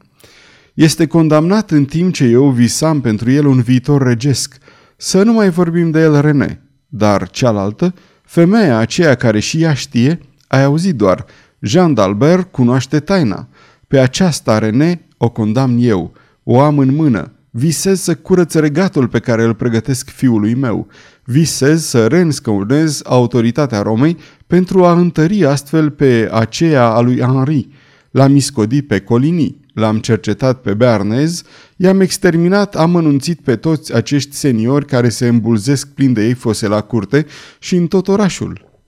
Este 0.74 1.06
condamnat 1.06 1.70
în 1.70 1.84
timp 1.84 2.14
ce 2.14 2.24
eu 2.24 2.50
visam 2.50 3.00
pentru 3.00 3.30
el 3.30 3.46
un 3.46 3.60
viitor 3.60 4.02
regesc. 4.02 4.56
Să 4.96 5.22
nu 5.22 5.32
mai 5.32 5.50
vorbim 5.50 5.90
de 5.90 6.00
el, 6.00 6.20
René. 6.20 6.62
Dar 6.88 7.30
cealaltă, 7.30 7.94
femeia 8.22 8.78
aceea 8.78 9.14
care 9.14 9.38
și 9.38 9.62
ea 9.62 9.74
știe, 9.74 10.20
ai 10.46 10.64
auzit 10.64 10.94
doar, 10.94 11.24
Jean 11.60 11.94
d'Albert 11.94 12.50
cunoaște 12.50 13.00
taina. 13.00 13.48
Pe 13.88 13.98
aceasta, 13.98 14.58
René, 14.58 15.06
o 15.16 15.28
condamn 15.28 15.76
eu. 15.80 16.12
O 16.42 16.60
am 16.60 16.78
în 16.78 16.94
mână. 16.94 17.32
Visez 17.50 18.00
să 18.00 18.14
curăț 18.14 18.54
regatul 18.54 19.08
pe 19.08 19.18
care 19.18 19.42
îl 19.42 19.54
pregătesc 19.54 20.08
fiului 20.10 20.54
meu. 20.54 20.86
Visez 21.24 21.84
să 21.84 22.06
reînscăunez 22.06 23.02
autoritatea 23.04 23.82
Romei 23.82 24.16
pentru 24.46 24.84
a 24.84 24.92
întări 24.92 25.44
astfel 25.44 25.90
pe 25.90 26.28
aceea 26.32 26.84
a 26.84 27.00
lui 27.00 27.18
Henri. 27.18 27.68
L-am 28.10 28.36
iscodit 28.36 28.86
pe 28.86 29.00
Colini, 29.00 29.60
l-am 29.78 29.98
cercetat 29.98 30.60
pe 30.60 30.74
Bearnez, 30.74 31.42
i-am 31.76 32.00
exterminat, 32.00 32.76
am 32.76 32.96
anunțit 32.96 33.40
pe 33.40 33.56
toți 33.56 33.94
acești 33.94 34.34
seniori 34.34 34.86
care 34.86 35.08
se 35.08 35.28
îmbulzesc 35.28 35.88
plin 35.88 36.12
de 36.12 36.26
ei 36.26 36.34
fose 36.34 36.66
la 36.66 36.80
curte 36.80 37.26
și 37.58 37.76
în 37.76 37.86
tot 37.86 38.08
orașul. 38.08 38.80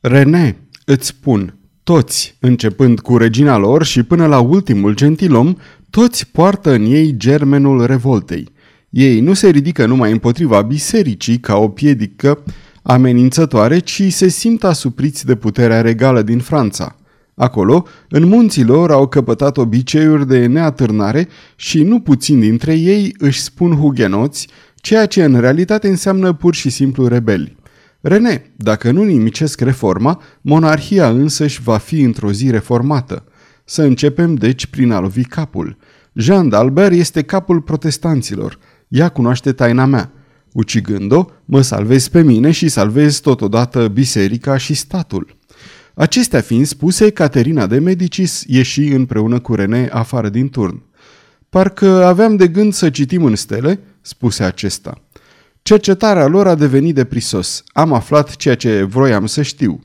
René, 0.00 0.56
îți 0.84 1.06
spun, 1.06 1.58
toți, 1.82 2.36
începând 2.40 3.00
cu 3.00 3.16
regina 3.16 3.56
lor 3.56 3.84
și 3.84 4.02
până 4.02 4.26
la 4.26 4.40
ultimul 4.40 4.94
gentilom, 4.94 5.54
toți 5.90 6.30
poartă 6.30 6.72
în 6.72 6.84
ei 6.84 7.16
germenul 7.16 7.86
revoltei. 7.86 8.48
Ei 8.90 9.20
nu 9.20 9.34
se 9.34 9.48
ridică 9.48 9.86
numai 9.86 10.12
împotriva 10.12 10.62
bisericii 10.62 11.40
ca 11.40 11.56
o 11.56 11.68
piedică 11.68 12.42
amenințătoare, 12.82 13.78
ci 13.78 14.02
se 14.12 14.28
simt 14.28 14.64
asupriți 14.64 15.26
de 15.26 15.34
puterea 15.34 15.80
regală 15.80 16.22
din 16.22 16.38
Franța. 16.38 16.97
Acolo, 17.38 17.86
în 18.08 18.28
munții 18.28 18.64
lor 18.64 18.90
au 18.90 19.06
căpătat 19.06 19.56
obiceiuri 19.56 20.26
de 20.26 20.46
neatârnare 20.46 21.28
și 21.56 21.82
nu 21.82 22.00
puțin 22.00 22.40
dintre 22.40 22.74
ei 22.74 23.14
își 23.18 23.40
spun 23.40 23.76
hugenoți, 23.76 24.48
ceea 24.74 25.06
ce 25.06 25.24
în 25.24 25.40
realitate 25.40 25.88
înseamnă 25.88 26.32
pur 26.32 26.54
și 26.54 26.70
simplu 26.70 27.06
rebeli. 27.06 27.56
René, 28.00 28.52
dacă 28.56 28.90
nu 28.90 29.02
nimicesc 29.02 29.60
reforma, 29.60 30.22
monarhia 30.40 31.08
însăși 31.08 31.62
va 31.62 31.76
fi 31.76 32.00
într-o 32.00 32.32
zi 32.32 32.50
reformată. 32.50 33.24
Să 33.64 33.82
începem 33.82 34.34
deci 34.34 34.66
prin 34.66 34.90
a 34.90 35.00
lovi 35.00 35.24
capul. 35.24 35.76
Jean 36.12 36.50
d'Albert 36.52 36.92
este 36.92 37.22
capul 37.22 37.60
protestanților. 37.60 38.58
Ea 38.88 39.08
cunoaște 39.08 39.52
taina 39.52 39.84
mea. 39.84 40.12
Ucigând-o, 40.52 41.24
mă 41.44 41.60
salvez 41.60 42.08
pe 42.08 42.22
mine 42.22 42.50
și 42.50 42.68
salvez 42.68 43.18
totodată 43.18 43.88
biserica 43.88 44.56
și 44.56 44.74
statul. 44.74 45.37
Acestea 45.98 46.40
fiind 46.40 46.66
spuse, 46.66 47.10
Caterina 47.10 47.66
de 47.66 47.78
Medicis 47.78 48.44
ieși 48.46 48.82
împreună 48.82 49.38
cu 49.38 49.54
René 49.54 49.88
afară 49.92 50.28
din 50.28 50.48
turn. 50.48 50.82
Parcă 51.48 52.04
aveam 52.04 52.36
de 52.36 52.48
gând 52.48 52.72
să 52.72 52.90
citim 52.90 53.24
în 53.24 53.36
stele, 53.36 53.80
spuse 54.00 54.42
acesta. 54.42 55.02
Cercetarea 55.62 56.26
lor 56.26 56.46
a 56.46 56.54
devenit 56.54 56.94
de 56.94 57.04
prisos. 57.04 57.64
Am 57.66 57.92
aflat 57.92 58.36
ceea 58.36 58.54
ce 58.54 58.82
vroiam 58.82 59.26
să 59.26 59.42
știu. 59.42 59.80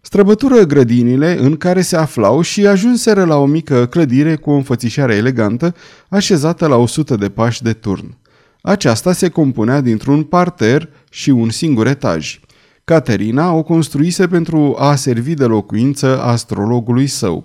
Străbătură 0.00 0.62
grădinile 0.62 1.38
în 1.38 1.56
care 1.56 1.80
se 1.80 1.96
aflau 1.96 2.40
și 2.40 2.66
ajunseră 2.66 3.24
la 3.24 3.36
o 3.36 3.46
mică 3.46 3.86
clădire 3.86 4.36
cu 4.36 4.50
o 4.50 4.54
înfățișare 4.54 5.14
elegantă, 5.14 5.74
așezată 6.08 6.66
la 6.66 6.76
100 6.76 7.16
de 7.16 7.28
pași 7.28 7.62
de 7.62 7.72
turn. 7.72 8.16
Aceasta 8.62 9.12
se 9.12 9.28
compunea 9.28 9.80
dintr-un 9.80 10.22
parter 10.22 10.88
și 11.10 11.30
un 11.30 11.50
singur 11.50 11.86
etaj. 11.86 12.38
Caterina 12.84 13.52
o 13.52 13.62
construise 13.62 14.26
pentru 14.26 14.76
a 14.78 14.94
servi 14.94 15.34
de 15.34 15.44
locuință 15.44 16.22
astrologului 16.22 17.06
său. 17.06 17.44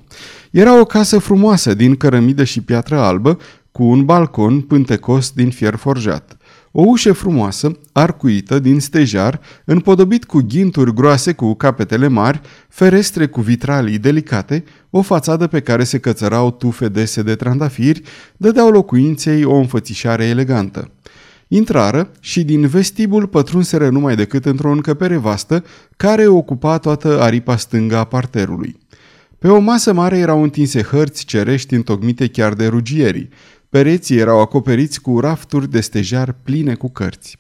Era 0.52 0.80
o 0.80 0.84
casă 0.84 1.20
frumoasă 1.20 1.74
din 1.74 1.96
cărămidă 1.96 2.44
și 2.44 2.62
piatră 2.62 3.00
albă, 3.00 3.38
cu 3.72 3.84
un 3.84 4.06
balcon 4.06 4.62
pântecos 4.62 5.32
din 5.32 5.50
fier 5.50 5.76
forjat. 5.76 6.38
O 6.72 6.82
ușă 6.86 7.14
frumoasă, 7.14 7.72
arcuită 7.92 8.60
din 8.60 8.80
stejar, 8.80 9.40
împodobit 9.66 10.26
cu 10.26 10.44
ghinturi 10.48 10.94
groase 10.94 11.34
cu 11.34 11.54
capetele 11.54 12.08
mari, 12.08 12.42
ferestre 12.70 13.26
cu 13.28 13.42
vitralii 13.42 13.98
delicate, 13.98 14.64
o 14.90 15.02
fațadă 15.02 15.48
pe 15.48 15.60
care 15.60 15.84
se 15.84 16.00
cățărau 16.00 16.52
tufe 16.52 16.88
dese 16.88 17.22
de 17.22 17.36
trandafiri, 17.36 18.02
dădeau 18.38 18.70
locuinței 18.70 19.44
o 19.44 19.56
înfățișare 19.56 20.26
elegantă. 20.26 20.92
Intrară 21.52 22.12
și 22.20 22.44
din 22.44 22.68
vestibul 22.68 23.28
pătrunseră 23.28 23.90
numai 23.90 24.16
decât 24.16 24.46
într-o 24.46 24.72
încăpere 24.72 25.18
vastă 25.18 25.64
care 25.98 26.28
ocupa 26.28 26.78
toată 26.78 27.22
aripa 27.22 27.58
stângă 27.58 27.98
a 27.98 28.04
parterului. 28.04 28.78
Pe 29.40 29.48
o 29.48 29.60
masă 29.60 29.94
mare 29.94 30.18
erau 30.18 30.44
întinse 30.44 30.82
hărți 30.82 31.26
cerești 31.26 31.74
întocmite 31.74 32.28
chiar 32.28 32.54
de 32.54 32.68
rugierii. 32.68 33.30
pereții 33.70 34.18
erau 34.18 34.40
acoperiți 34.40 35.02
cu 35.02 35.20
rafturi 35.20 35.70
de 35.70 35.80
stejar 35.80 36.36
pline 36.44 36.74
cu 36.74 36.90
cărți. 36.90 37.38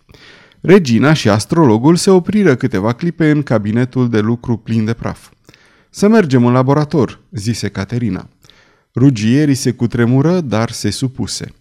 Regina 0.61 1.13
și 1.13 1.29
astrologul 1.29 1.95
se 1.95 2.09
opriră 2.09 2.55
câteva 2.55 2.93
clipe 2.93 3.29
în 3.29 3.43
cabinetul 3.43 4.09
de 4.09 4.19
lucru 4.19 4.57
plin 4.57 4.85
de 4.85 4.93
praf. 4.93 5.29
Să 5.89 6.07
mergem 6.07 6.45
în 6.45 6.53
laborator, 6.53 7.19
zise 7.31 7.67
Caterina. 7.67 8.29
Rugierii 8.95 9.55
se 9.55 9.71
cutremură, 9.71 10.41
dar 10.41 10.71
se 10.71 10.89
supuse. 10.89 11.53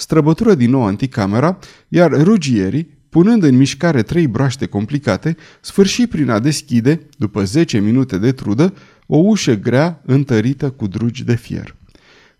Străbătură 0.00 0.54
din 0.54 0.70
nou 0.70 0.84
anticamera, 0.84 1.58
iar 1.88 2.22
rugierii, 2.22 2.98
punând 3.08 3.42
în 3.42 3.56
mișcare 3.56 4.02
trei 4.02 4.26
broaște 4.26 4.66
complicate, 4.66 5.36
sfârși 5.60 6.06
prin 6.06 6.30
a 6.30 6.38
deschide, 6.38 7.00
după 7.18 7.44
10 7.44 7.78
minute 7.78 8.18
de 8.18 8.32
trudă, 8.32 8.74
o 9.06 9.16
ușă 9.16 9.54
grea 9.54 10.02
întărită 10.04 10.70
cu 10.70 10.86
drugi 10.86 11.24
de 11.24 11.34
fier. 11.34 11.76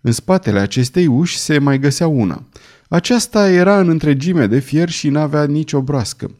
În 0.01 0.11
spatele 0.11 0.59
acestei 0.59 1.07
uși 1.07 1.37
se 1.37 1.57
mai 1.57 1.79
găsea 1.79 2.07
una. 2.07 2.47
Aceasta 2.89 3.49
era 3.49 3.79
în 3.79 3.89
întregime 3.89 4.47
de 4.47 4.59
fier 4.59 4.89
și 4.89 5.09
n-avea 5.09 5.43
nicio 5.43 5.81
broască. 5.81 6.31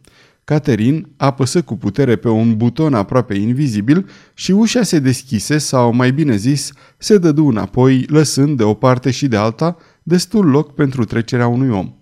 Caterin 0.44 1.08
apăsă 1.16 1.62
cu 1.62 1.76
putere 1.76 2.16
pe 2.16 2.28
un 2.28 2.56
buton 2.56 2.94
aproape 2.94 3.34
invizibil 3.34 4.08
și 4.34 4.52
ușa 4.52 4.82
se 4.82 4.98
deschise, 4.98 5.58
sau 5.58 5.92
mai 5.92 6.12
bine 6.12 6.36
zis, 6.36 6.72
se 6.98 7.18
dădu 7.18 7.46
înapoi, 7.46 8.04
lăsând 8.08 8.56
de 8.56 8.62
o 8.62 8.74
parte 8.74 9.10
și 9.10 9.28
de 9.28 9.36
alta 9.36 9.76
destul 10.02 10.46
loc 10.46 10.74
pentru 10.74 11.04
trecerea 11.04 11.46
unui 11.46 11.68
om. 11.68 11.94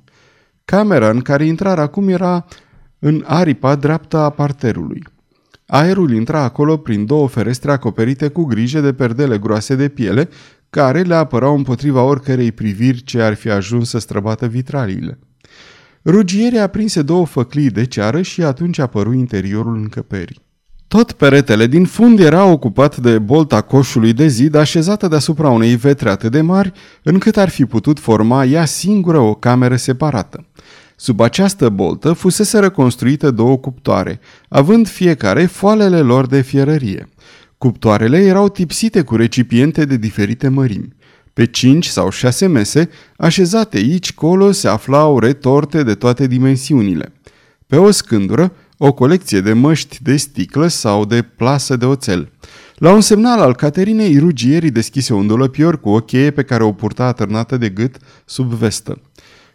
Camera 0.65 1.11
în 1.11 1.21
care 1.21 1.45
intrarea 1.45 1.83
acum 1.83 2.09
era 2.09 2.45
în 2.99 3.25
aripa 3.27 3.75
dreaptă 3.75 4.17
a 4.17 4.31
parterului. 4.31 5.03
Aerul 5.67 6.13
intra 6.13 6.43
acolo 6.43 6.77
prin 6.77 7.07
două 7.07 7.29
ferestre 7.29 7.71
acoperite 7.71 8.29
cu 8.29 8.45
grijă 8.45 8.81
de 8.81 8.93
perdele 8.93 9.39
groase 9.39 9.75
de 9.75 9.89
piele, 9.89 10.29
care 10.71 11.01
le 11.03 11.15
apărau 11.15 11.57
împotriva 11.57 12.03
oricărei 12.03 12.53
priviri 12.53 13.03
ce 13.03 13.23
ar 13.23 13.35
fi 13.35 13.51
ajuns 13.51 13.89
să 13.89 13.99
străbată 13.99 14.47
vitraliile. 14.47 15.19
Rugierii 16.05 16.59
aprinse 16.59 17.03
două 17.03 17.27
făclii 17.27 17.71
de 17.71 17.85
ceară 17.85 18.23
și 18.23 18.43
atunci 18.43 18.79
apăru 18.79 19.13
interiorul 19.13 19.77
încăperii. 19.77 20.49
Tot 20.90 21.12
peretele 21.12 21.66
din 21.66 21.85
fund 21.85 22.20
era 22.20 22.44
ocupat 22.44 22.96
de 22.96 23.18
bolta 23.18 23.61
coșului 23.61 24.12
de 24.12 24.26
zid 24.26 24.55
așezată 24.55 25.09
deasupra 25.09 25.48
unei 25.48 25.76
vetre 25.76 26.11
atât 26.11 26.31
de 26.31 26.40
mari, 26.40 26.72
încât 27.03 27.37
ar 27.37 27.48
fi 27.48 27.64
putut 27.64 27.98
forma 27.98 28.44
ea 28.44 28.64
singură 28.64 29.18
o 29.18 29.35
cameră 29.35 29.76
separată. 29.76 30.46
Sub 30.96 31.20
această 31.20 31.68
boltă 31.68 32.12
fusese 32.12 32.59
reconstruite 32.59 33.31
două 33.31 33.57
cuptoare, 33.57 34.20
având 34.48 34.88
fiecare 34.88 35.46
foalele 35.46 36.00
lor 36.00 36.26
de 36.26 36.40
fierărie. 36.40 37.09
Cuptoarele 37.59 38.18
erau 38.18 38.48
tipsite 38.48 39.03
cu 39.03 39.16
recipiente 39.16 39.85
de 39.85 39.96
diferite 39.96 40.48
mărimi. 40.48 40.94
Pe 41.33 41.46
cinci 41.46 41.87
sau 41.87 42.11
șase 42.11 42.46
mese, 42.46 42.88
așezate 43.16 43.76
aici 43.76 44.12
colo, 44.12 44.50
se 44.50 44.68
aflau 44.68 45.18
retorte 45.18 45.83
de 45.83 45.94
toate 45.94 46.26
dimensiunile. 46.26 47.12
Pe 47.66 47.76
o 47.76 47.90
scândură, 47.90 48.53
o 48.83 48.93
colecție 48.93 49.40
de 49.40 49.53
măști 49.53 50.03
de 50.03 50.16
sticlă 50.16 50.66
sau 50.66 51.05
de 51.05 51.23
plasă 51.23 51.77
de 51.77 51.85
oțel. 51.85 52.33
La 52.75 52.93
un 52.93 53.01
semnal 53.01 53.40
al 53.40 53.55
Caterinei, 53.55 54.19
rugierii 54.19 54.71
deschise 54.71 55.12
un 55.12 55.27
dulăpior 55.27 55.81
cu 55.81 55.88
o 55.88 55.99
cheie 55.99 56.31
pe 56.31 56.43
care 56.43 56.62
o 56.62 56.73
purta 56.73 57.05
atârnată 57.05 57.57
de 57.57 57.69
gât 57.69 57.97
sub 58.25 58.53
vestă. 58.53 59.01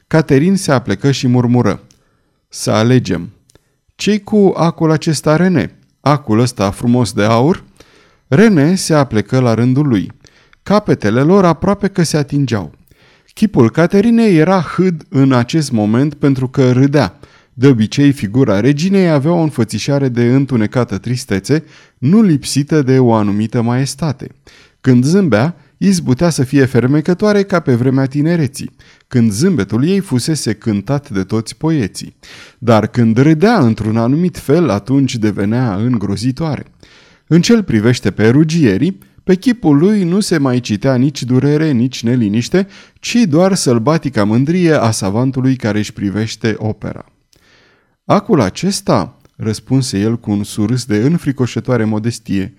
Caterin 0.07 0.55
se 0.55 0.71
aplecă 0.71 1.11
și 1.11 1.27
murmură. 1.27 1.81
Să 2.49 2.71
alegem. 2.71 3.29
Ce-i 3.95 4.23
cu 4.23 4.53
acul 4.55 4.91
acesta 4.91 5.35
Rene? 5.35 5.79
Acul 6.01 6.39
ăsta 6.39 6.71
frumos 6.71 7.13
de 7.13 7.23
aur? 7.23 7.63
Rene 8.27 8.75
se 8.75 8.93
aplecă 8.93 9.39
la 9.39 9.53
rândul 9.53 9.87
lui. 9.87 10.11
Capetele 10.63 11.21
lor 11.21 11.45
aproape 11.45 11.87
că 11.87 12.03
se 12.03 12.17
atingeau. 12.17 12.71
Chipul 13.33 13.71
Caterinei 13.71 14.37
era 14.37 14.61
hâd 14.61 15.05
în 15.09 15.33
acest 15.33 15.71
moment 15.71 16.13
pentru 16.13 16.47
că 16.47 16.71
râdea. 16.71 17.19
De 17.57 17.67
obicei, 17.67 18.11
figura 18.11 18.59
reginei 18.59 19.09
avea 19.09 19.31
o 19.31 19.41
înfățișare 19.41 20.09
de 20.09 20.23
întunecată 20.23 20.97
tristețe, 20.97 21.63
nu 21.97 22.21
lipsită 22.21 22.81
de 22.81 22.99
o 22.99 23.13
anumită 23.13 23.61
maestate. 23.61 24.27
Când 24.81 25.03
zâmbea, 25.03 25.55
izbutea 25.77 26.29
să 26.29 26.43
fie 26.43 26.65
fermecătoare 26.65 27.43
ca 27.43 27.59
pe 27.59 27.73
vremea 27.73 28.05
tinereții, 28.05 28.71
când 29.07 29.31
zâmbetul 29.31 29.87
ei 29.87 29.99
fusese 29.99 30.53
cântat 30.53 31.09
de 31.09 31.23
toți 31.23 31.57
poeții. 31.57 32.15
Dar 32.57 32.87
când 32.87 33.17
râdea 33.17 33.59
într-un 33.59 33.97
anumit 33.97 34.37
fel, 34.37 34.69
atunci 34.69 35.15
devenea 35.15 35.75
îngrozitoare. 35.75 36.65
În 37.27 37.41
cel 37.41 37.63
privește 37.63 38.11
pe 38.11 38.29
rugierii, 38.29 38.99
pe 39.23 39.35
chipul 39.35 39.77
lui 39.77 40.03
nu 40.03 40.19
se 40.19 40.37
mai 40.37 40.59
citea 40.59 40.95
nici 40.95 41.23
durere, 41.23 41.71
nici 41.71 42.03
neliniște, 42.03 42.67
ci 42.99 43.17
doar 43.29 43.53
sălbatica 43.53 44.23
mândrie 44.23 44.73
a 44.73 44.91
savantului 44.91 45.55
care 45.55 45.77
își 45.77 45.93
privește 45.93 46.55
opera. 46.57 47.05
Acul 48.05 48.41
acesta, 48.41 49.17
răspunse 49.35 49.99
el 49.99 50.19
cu 50.19 50.31
un 50.31 50.43
surâs 50.43 50.85
de 50.85 50.97
înfricoșătoare 50.97 51.83
modestie, 51.83 52.53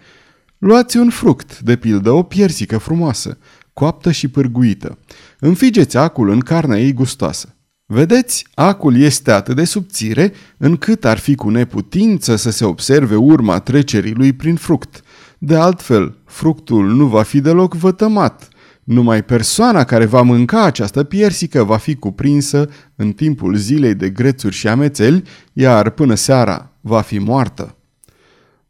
luați 0.58 0.96
un 0.96 1.10
fruct, 1.10 1.60
de 1.60 1.76
pildă 1.76 2.10
o 2.10 2.22
piersică 2.22 2.78
frumoasă, 2.78 3.38
coaptă 3.72 4.10
și 4.10 4.28
pârguită. 4.28 4.98
Înfigeți 5.40 5.96
acul 5.96 6.30
în 6.30 6.40
carnea 6.40 6.78
ei 6.78 6.92
gustoasă. 6.92 7.56
Vedeți, 7.84 8.46
acul 8.54 8.96
este 8.96 9.30
atât 9.30 9.56
de 9.56 9.64
subțire 9.64 10.32
încât 10.56 11.04
ar 11.04 11.18
fi 11.18 11.34
cu 11.34 11.48
neputință 11.48 12.36
să 12.36 12.50
se 12.50 12.64
observe 12.64 13.16
urma 13.16 13.58
trecerii 13.58 14.14
lui 14.14 14.32
prin 14.32 14.56
fruct. 14.56 15.02
De 15.38 15.56
altfel, 15.56 16.18
fructul 16.24 16.94
nu 16.94 17.06
va 17.06 17.22
fi 17.22 17.40
deloc 17.40 17.74
vătămat. 17.74 18.48
Numai 18.86 19.24
persoana 19.24 19.84
care 19.84 20.04
va 20.04 20.22
mânca 20.22 20.64
această 20.64 21.04
piersică 21.04 21.64
va 21.64 21.76
fi 21.76 21.94
cuprinsă 21.94 22.68
în 22.96 23.12
timpul 23.12 23.56
zilei 23.56 23.94
de 23.94 24.10
grețuri 24.10 24.54
și 24.54 24.68
amețeli, 24.68 25.22
iar 25.52 25.90
până 25.90 26.14
seara 26.14 26.70
va 26.80 27.00
fi 27.00 27.18
moartă. 27.18 27.76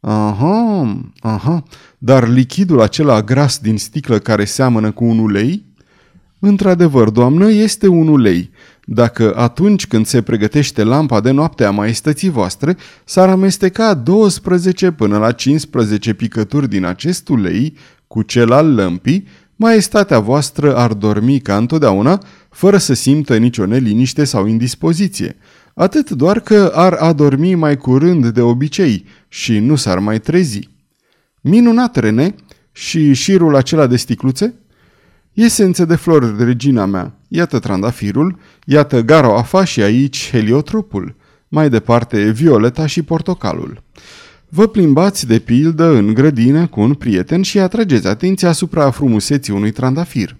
Aha, 0.00 1.00
aha, 1.20 1.62
dar 1.98 2.28
lichidul 2.28 2.80
acela 2.80 3.22
gras 3.22 3.58
din 3.58 3.78
sticlă 3.78 4.18
care 4.18 4.44
seamănă 4.44 4.90
cu 4.90 5.04
un 5.04 5.18
ulei? 5.18 5.64
Într-adevăr, 6.38 7.10
doamnă, 7.10 7.50
este 7.50 7.86
un 7.88 8.08
ulei. 8.08 8.50
Dacă 8.84 9.36
atunci 9.36 9.86
când 9.86 10.06
se 10.06 10.22
pregătește 10.22 10.84
lampa 10.84 11.20
de 11.20 11.30
noapte 11.30 11.64
a 11.64 11.70
maestății 11.70 12.28
voastre, 12.30 12.76
s-ar 13.04 13.28
amesteca 13.28 13.94
12 13.94 14.90
până 14.90 15.18
la 15.18 15.32
15 15.32 16.12
picături 16.12 16.68
din 16.68 16.84
acest 16.84 17.28
ulei 17.28 17.76
cu 18.06 18.22
cel 18.22 18.52
al 18.52 18.74
lămpii, 18.74 19.26
maestatea 19.56 20.18
voastră 20.18 20.76
ar 20.76 20.92
dormi 20.92 21.40
ca 21.40 21.56
întotdeauna, 21.56 22.22
fără 22.50 22.76
să 22.76 22.94
simtă 22.94 23.36
nicio 23.36 23.66
neliniște 23.66 24.24
sau 24.24 24.46
indispoziție. 24.46 25.36
Atât 25.74 26.10
doar 26.10 26.40
că 26.40 26.72
ar 26.74 26.92
adormi 26.92 27.54
mai 27.54 27.76
curând 27.76 28.26
de 28.26 28.40
obicei 28.40 29.04
și 29.28 29.58
nu 29.58 29.76
s-ar 29.76 29.98
mai 29.98 30.20
trezi. 30.20 30.68
Minunat, 31.40 31.96
Rene, 31.96 32.34
și 32.72 33.14
șirul 33.14 33.56
acela 33.56 33.86
de 33.86 33.96
sticluțe? 33.96 34.54
Esențe 35.32 35.84
de 35.84 35.94
flori, 35.96 36.44
regina 36.44 36.84
mea. 36.84 37.18
Iată 37.28 37.58
trandafirul, 37.58 38.38
iată 38.64 39.00
garoafa 39.00 39.64
și 39.64 39.82
aici 39.82 40.28
heliotropul. 40.30 41.14
Mai 41.48 41.70
departe, 41.70 42.30
violeta 42.30 42.86
și 42.86 43.02
portocalul. 43.02 43.82
Vă 44.56 44.66
plimbați 44.66 45.26
de 45.26 45.38
pildă 45.38 45.84
în 45.84 46.14
grădină 46.14 46.66
cu 46.66 46.80
un 46.80 46.94
prieten 46.94 47.42
și 47.42 47.58
atrageți 47.58 48.06
atenția 48.06 48.48
asupra 48.48 48.90
frumuseții 48.90 49.52
unui 49.52 49.70
trandafir. 49.70 50.36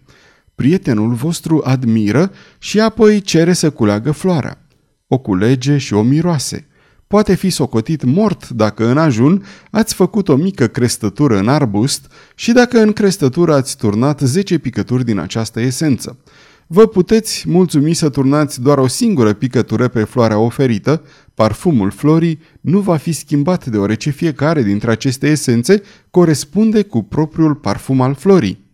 Prietenul 0.55 1.15
vostru 1.15 1.63
admiră 1.65 2.33
și 2.59 2.81
apoi 2.81 3.21
cere 3.21 3.53
să 3.53 3.71
culeagă 3.71 4.11
floarea. 4.11 4.67
O 5.09 5.19
culege 5.19 5.79
și 5.79 5.95
o 5.95 6.03
miroase. 6.03 6.67
Poate 7.07 7.35
fi 7.35 7.51
socotit 7.51 8.05
mort 8.05 8.49
dacă 8.49 8.87
în 8.87 8.99
ajun 8.99 9.45
ați 9.71 9.95
făcut 9.95 10.29
o 10.29 10.37
mică 10.37 10.67
crestătură 10.67 11.39
în 11.39 11.49
arbust 11.49 12.13
și 12.35 12.53
dacă 12.53 12.81
în 12.81 12.93
crestătură 12.93 13.55
ați 13.55 13.77
turnat 13.77 14.21
10 14.21 14.59
picături 14.59 15.05
din 15.05 15.19
această 15.19 15.61
esență. 15.61 16.19
Vă 16.67 16.87
puteți 16.87 17.45
mulțumi 17.49 17.95
să 17.95 18.09
turnați 18.09 18.63
doar 18.63 18.79
o 18.79 18.87
singură 18.87 19.33
picătură 19.33 19.89
pe 19.89 20.05
floarea 20.05 20.39
oferită, 20.39 21.03
parfumul 21.35 21.91
florii 21.91 22.39
nu 22.61 22.81
va 22.81 22.97
fi 22.97 23.13
schimbat 23.13 23.67
deoarece 23.67 24.11
fiecare 24.11 24.63
dintre 24.63 24.91
aceste 24.91 25.29
esențe 25.29 25.83
corespunde 26.11 26.83
cu 26.83 27.03
propriul 27.03 27.55
parfum 27.55 28.01
al 28.01 28.15
florii. 28.15 28.65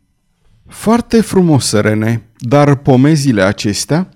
Foarte 0.68 1.20
frumos, 1.20 1.72
Rene, 1.72 2.30
dar 2.38 2.76
pomezile 2.76 3.42
acestea 3.42 4.08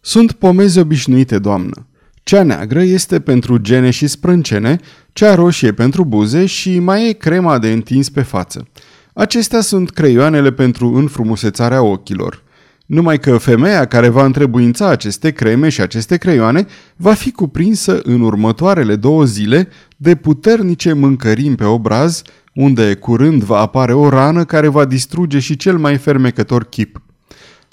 sunt 0.00 0.32
pomezi 0.32 0.78
obișnuite, 0.78 1.38
doamnă. 1.38 1.86
Cea 2.22 2.42
neagră 2.42 2.82
este 2.82 3.20
pentru 3.20 3.56
gene 3.56 3.90
și 3.90 4.06
sprâncene, 4.06 4.78
cea 5.12 5.34
roșie 5.34 5.72
pentru 5.72 6.04
buze 6.04 6.46
și 6.46 6.78
mai 6.78 7.08
e 7.08 7.12
crema 7.12 7.58
de 7.58 7.72
întins 7.72 8.08
pe 8.08 8.22
față. 8.22 8.66
Acestea 9.12 9.60
sunt 9.60 9.90
creioanele 9.90 10.52
pentru 10.52 10.94
înfrumusețarea 10.94 11.82
ochilor. 11.82 12.43
Numai 12.86 13.18
că 13.18 13.38
femeia 13.38 13.84
care 13.84 14.08
va 14.08 14.24
întrebuința 14.24 14.88
aceste 14.88 15.30
creme 15.30 15.68
și 15.68 15.80
aceste 15.80 16.16
creioane 16.16 16.66
va 16.96 17.14
fi 17.14 17.30
cuprinsă 17.30 18.00
în 18.02 18.20
următoarele 18.20 18.96
două 18.96 19.24
zile 19.24 19.68
de 19.96 20.14
puternice 20.14 20.92
mâncărimi 20.92 21.54
pe 21.54 21.64
obraz, 21.64 22.22
unde 22.54 22.94
curând 22.94 23.42
va 23.42 23.58
apare 23.58 23.92
o 23.92 24.08
rană 24.08 24.44
care 24.44 24.68
va 24.68 24.84
distruge 24.84 25.38
și 25.38 25.56
cel 25.56 25.78
mai 25.78 25.96
fermecător 25.96 26.64
chip. 26.64 27.02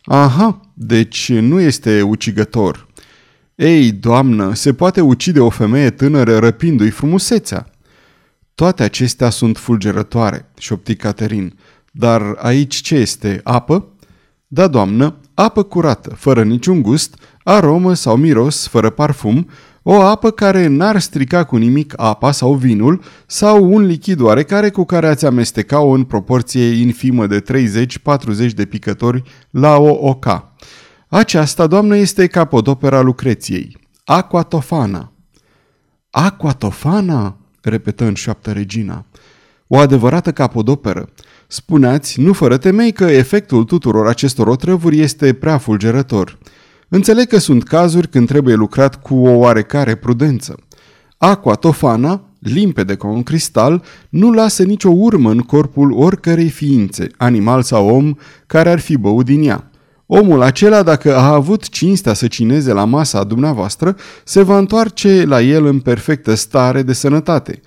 Aha, 0.04 0.60
deci 0.74 1.32
nu 1.32 1.60
este 1.60 2.02
ucigător. 2.02 2.88
Ei, 3.56 3.92
doamnă, 3.92 4.54
se 4.54 4.74
poate 4.74 5.02
ucide 5.02 5.40
o 5.40 5.50
femeie 5.50 5.90
tânără 5.90 6.38
răpindu-i 6.38 6.90
frumusețea. 6.90 7.70
Toate 8.56 8.84
acestea 8.84 9.30
sunt 9.30 9.58
fulgerătoare, 9.58 10.52
șopti 10.58 10.96
Caterin. 10.96 11.58
Dar 11.92 12.22
aici 12.38 12.76
ce 12.76 12.96
este? 12.96 13.40
Apă? 13.44 13.91
Da, 14.54 14.68
doamnă, 14.68 15.16
apă 15.34 15.64
curată, 15.64 16.16
fără 16.16 16.44
niciun 16.44 16.82
gust, 16.82 17.16
aromă 17.44 17.94
sau 17.94 18.16
miros, 18.16 18.68
fără 18.68 18.90
parfum, 18.90 19.50
o 19.82 20.02
apă 20.02 20.32
care 20.32 20.68
n-ar 20.68 21.00
strica 21.00 21.44
cu 21.44 21.58
nimic 21.58 21.94
apa 21.98 22.32
sau 22.32 22.54
vinul 22.54 23.02
sau 23.26 23.74
un 23.74 23.82
lichid 23.82 24.20
oarecare 24.20 24.70
cu 24.70 24.86
care 24.86 25.08
ați 25.08 25.26
amesteca-o 25.26 25.90
în 25.90 26.04
proporție 26.04 26.66
infimă 26.66 27.28
de 27.28 27.42
30-40 27.42 28.54
de 28.56 28.66
picători 28.66 29.24
la 29.50 29.78
o 29.78 30.08
oca. 30.08 30.56
Aceasta, 31.08 31.68
doamnă, 31.68 31.96
este 31.96 32.28
capodopera 32.28 33.02
Lucreției. 33.02 33.78
Aquatofana. 34.06 35.12
Aquatofana? 36.10 37.38
repetă 37.62 38.06
în 38.06 38.14
șoaptă 38.14 38.52
regina. 38.52 39.06
O 39.74 39.78
adevărată 39.78 40.32
capodoperă. 40.32 41.10
Spuneați, 41.48 42.22
nu 42.22 42.34
fără 42.34 42.58
temei, 42.58 42.92
că 42.92 43.04
efectul 43.04 43.64
tuturor 43.64 44.08
acestor 44.08 44.48
otrăvuri 44.48 45.00
este 45.00 45.34
prea 45.34 45.58
fulgerător. 45.58 46.38
Înțeleg 46.90 47.28
că 47.28 47.38
sunt 47.38 47.64
cazuri 47.64 48.08
când 48.08 48.28
trebuie 48.28 48.56
lucrat 48.56 49.02
cu 49.02 49.16
o 49.16 49.30
oarecare 49.30 49.96
prudență. 49.96 50.56
Aqua 51.18 51.54
tofana, 51.54 52.22
limpede 52.40 52.96
ca 52.96 53.08
un 53.08 53.24
cristal, 53.24 53.84
nu 54.10 54.32
lasă 54.32 54.64
nicio 54.64 54.90
urmă 54.90 55.32
în 55.32 55.40
corpul 55.40 55.92
oricărei 55.92 56.50
ființe, 56.50 57.08
animal 57.18 57.62
sau 57.62 57.90
om, 57.90 58.14
care 58.48 58.70
ar 58.70 58.80
fi 58.80 58.98
băut 58.98 59.26
din 59.26 59.48
ea. 59.48 59.72
Omul 60.06 60.42
acela, 60.42 60.84
dacă 60.84 61.18
a 61.18 61.34
avut 61.34 61.70
cinstea 61.70 62.14
să 62.14 62.28
cineze 62.28 62.74
la 62.74 62.86
masa 62.86 63.24
dumneavoastră, 63.24 63.96
se 64.24 64.42
va 64.42 64.58
întoarce 64.58 65.24
la 65.26 65.42
el 65.42 65.66
în 65.66 65.80
perfectă 65.80 66.34
stare 66.34 66.82
de 66.82 66.94
sănătate. 66.94 67.62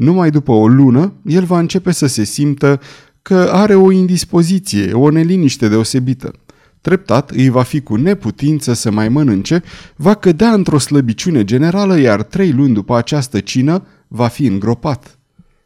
Numai 0.00 0.30
după 0.30 0.52
o 0.52 0.68
lună, 0.68 1.12
el 1.24 1.44
va 1.44 1.58
începe 1.58 1.92
să 1.92 2.06
se 2.06 2.24
simtă 2.24 2.80
că 3.22 3.50
are 3.52 3.74
o 3.74 3.90
indispoziție, 3.90 4.92
o 4.92 5.10
neliniște 5.10 5.68
deosebită. 5.68 6.32
Treptat 6.80 7.30
îi 7.30 7.48
va 7.48 7.62
fi 7.62 7.80
cu 7.80 7.96
neputință 7.96 8.72
să 8.72 8.90
mai 8.90 9.08
mănânce, 9.08 9.62
va 9.96 10.14
cădea 10.14 10.52
într-o 10.52 10.78
slăbiciune 10.78 11.44
generală, 11.44 11.98
iar 11.98 12.22
trei 12.22 12.52
luni 12.52 12.74
după 12.74 12.96
această 12.96 13.40
cină 13.40 13.86
va 14.08 14.26
fi 14.26 14.46
îngropat. 14.46 15.18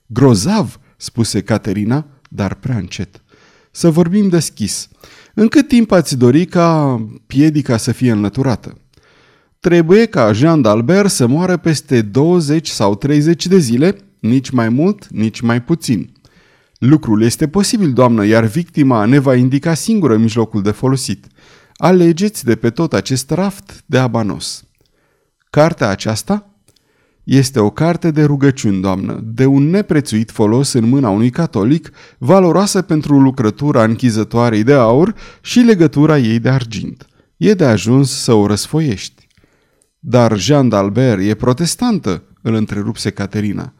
Grozav, 0.06 0.80
spuse 0.96 1.40
Caterina, 1.40 2.06
dar 2.30 2.54
prea 2.54 2.76
încet. 2.76 3.22
Să 3.70 3.90
vorbim 3.90 4.28
deschis. 4.28 4.88
În 5.34 5.48
cât 5.48 5.68
timp 5.68 5.90
ați 5.90 6.16
dori 6.16 6.44
ca 6.44 7.00
piedica 7.26 7.76
să 7.76 7.92
fie 7.92 8.10
înlăturată? 8.10 8.78
Trebuie 9.60 10.06
ca 10.06 10.32
Jean 10.32 10.62
d'Albert 10.64 11.06
să 11.06 11.26
moară 11.26 11.56
peste 11.56 12.02
20 12.02 12.68
sau 12.68 12.94
30 12.94 13.46
de 13.46 13.58
zile, 13.58 13.96
nici 14.24 14.50
mai 14.50 14.68
mult, 14.68 15.08
nici 15.08 15.40
mai 15.40 15.62
puțin. 15.62 16.12
Lucrul 16.78 17.22
este 17.22 17.48
posibil, 17.48 17.92
doamnă, 17.92 18.24
iar 18.26 18.44
victima 18.44 19.04
ne 19.04 19.18
va 19.18 19.34
indica 19.34 19.74
singură 19.74 20.16
mijlocul 20.16 20.62
de 20.62 20.70
folosit. 20.70 21.26
Alegeți 21.76 22.44
de 22.44 22.54
pe 22.54 22.70
tot 22.70 22.92
acest 22.92 23.30
raft 23.30 23.82
de 23.86 23.98
abanos. 23.98 24.64
Cartea 25.50 25.88
aceasta 25.88 26.48
este 27.24 27.60
o 27.60 27.70
carte 27.70 28.10
de 28.10 28.24
rugăciuni, 28.24 28.80
doamnă, 28.80 29.20
de 29.24 29.46
un 29.46 29.70
neprețuit 29.70 30.30
folos 30.30 30.72
în 30.72 30.88
mâna 30.88 31.08
unui 31.08 31.30
catolic, 31.30 31.90
valoroasă 32.18 32.82
pentru 32.82 33.20
lucrătura 33.20 33.84
închizătoarei 33.84 34.62
de 34.62 34.72
aur 34.72 35.14
și 35.40 35.58
legătura 35.58 36.18
ei 36.18 36.38
de 36.38 36.48
argint. 36.48 37.06
E 37.36 37.54
de 37.54 37.64
ajuns 37.64 38.10
să 38.10 38.32
o 38.32 38.46
răsfoiești. 38.46 39.26
Dar 39.98 40.38
Jean 40.38 40.70
d'Albert 40.72 41.20
e 41.20 41.34
protestantă, 41.34 42.22
îl 42.42 42.54
întrerupse 42.54 43.10
Caterina. 43.10 43.74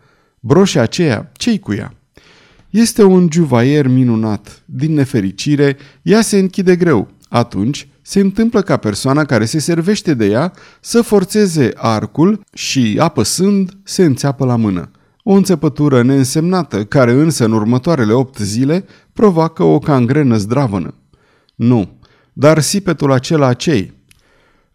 Broșea 0.47 0.83
aceea, 0.83 1.31
ce-i 1.33 1.59
cu 1.59 1.73
ea? 1.73 1.95
Este 2.71 3.03
un 3.03 3.29
juvaier 3.33 3.87
minunat. 3.87 4.63
Din 4.65 4.93
nefericire, 4.93 5.77
ea 6.03 6.21
se 6.21 6.39
închide 6.39 6.77
greu. 6.77 7.09
Atunci, 7.29 7.89
se 8.03 8.21
întâmplă 8.21 8.63
ca 8.63 8.77
persoana 8.77 9.25
care 9.25 9.45
se 9.45 9.59
servește 9.59 10.15
de 10.15 10.27
ea 10.27 10.53
să 10.81 11.03
forțeze 11.03 11.71
arcul 11.75 12.41
și, 12.53 12.97
apăsând, 12.99 13.71
se 13.83 14.05
înțeapă 14.05 14.45
la 14.45 14.57
mână. 14.57 14.91
O 15.23 15.33
înțepătură 15.33 16.03
neînsemnată, 16.03 16.85
care 16.85 17.13
însă 17.13 17.45
în 17.45 17.53
următoarele 17.53 18.13
opt 18.13 18.39
zile 18.39 18.85
provoacă 19.13 19.63
o 19.63 19.79
cangrenă 19.79 20.37
zdravănă. 20.37 20.95
Nu, 21.55 21.99
dar 22.33 22.61
sipetul 22.61 23.13
acela 23.13 23.53
cei? 23.53 23.93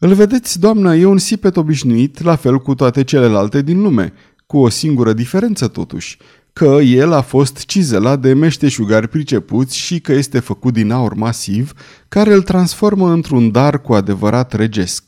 Îl 0.01 0.13
vedeți, 0.13 0.59
doamnă, 0.59 0.95
e 0.95 1.05
un 1.05 1.17
sipet 1.17 1.57
obișnuit, 1.57 2.21
la 2.21 2.35
fel 2.35 2.59
cu 2.59 2.75
toate 2.75 3.03
celelalte 3.03 3.61
din 3.61 3.81
lume, 3.81 4.13
cu 4.49 4.57
o 4.57 4.69
singură 4.69 5.13
diferență 5.13 5.67
totuși 5.67 6.17
că 6.53 6.79
el 6.83 7.11
a 7.11 7.21
fost 7.21 7.65
cizelat 7.65 8.19
de 8.19 8.33
meșteșugari 8.33 9.07
pricepuți 9.07 9.77
și 9.77 9.99
că 9.99 10.13
este 10.13 10.39
făcut 10.39 10.73
din 10.73 10.91
aur 10.91 11.13
masiv, 11.13 11.73
care 12.07 12.33
îl 12.33 12.41
transformă 12.41 13.11
într-un 13.11 13.51
dar 13.51 13.81
cu 13.81 13.93
adevărat 13.93 14.53
regesc. 14.53 15.03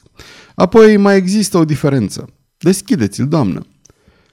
Apoi 0.55 0.97
mai 0.97 1.17
există 1.17 1.57
o 1.57 1.65
diferență. 1.65 2.29
Deschideți-l, 2.57 3.27
doamnă. 3.27 3.65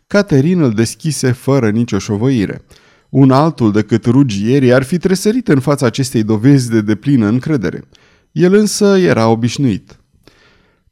Caterin 0.07 0.61
îl 0.61 0.73
deschise 0.73 1.33
fără 1.33 1.71
nicio 1.71 1.99
șovăire. 1.99 2.64
Un 3.09 3.31
altul 3.31 3.73
decât 3.73 4.05
rugierii 4.05 4.73
ar 4.73 4.83
fi 4.83 4.99
tresărit 4.99 5.49
în 5.49 5.61
fața 5.61 5.87
acestei 5.87 6.23
dovezi 6.23 6.71
de 6.71 6.81
deplină 6.81 7.27
încredere. 7.27 7.85
El 8.33 8.55
însă 8.55 8.99
era 8.99 9.29
obișnuit. 9.29 10.01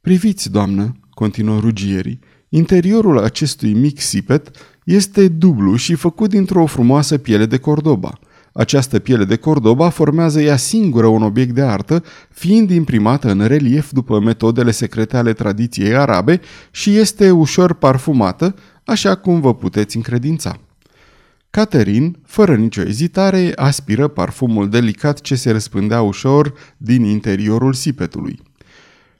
Priviți, 0.01 0.51
doamnă, 0.51 0.95
continuă 1.09 1.59
rugierii, 1.59 2.19
interiorul 2.49 3.19
acestui 3.19 3.73
mic 3.73 3.99
sipet 3.99 4.51
este 4.83 5.27
dublu 5.27 5.75
și 5.75 5.95
făcut 5.95 6.29
dintr-o 6.29 6.65
frumoasă 6.65 7.17
piele 7.17 7.45
de 7.45 7.57
cordoba. 7.57 8.19
Această 8.53 8.99
piele 8.99 9.23
de 9.25 9.35
cordoba 9.35 9.89
formează 9.89 10.41
ea 10.41 10.57
singură 10.57 11.07
un 11.07 11.23
obiect 11.23 11.53
de 11.53 11.61
artă, 11.61 12.03
fiind 12.31 12.69
imprimată 12.69 13.31
în 13.31 13.45
relief 13.45 13.91
după 13.91 14.19
metodele 14.19 14.71
secrete 14.71 15.17
ale 15.17 15.33
tradiției 15.33 15.95
arabe 15.95 16.41
și 16.71 16.97
este 16.97 17.31
ușor 17.31 17.73
parfumată, 17.73 18.55
așa 18.85 19.15
cum 19.15 19.39
vă 19.39 19.55
puteți 19.55 19.95
încredința. 19.95 20.59
Caterin, 21.49 22.17
fără 22.25 22.55
nicio 22.55 22.81
ezitare, 22.81 23.51
aspiră 23.55 24.07
parfumul 24.07 24.69
delicat 24.69 25.21
ce 25.21 25.35
se 25.35 25.51
răspândea 25.51 26.01
ușor 26.01 26.53
din 26.77 27.03
interiorul 27.03 27.73
sipetului. 27.73 28.39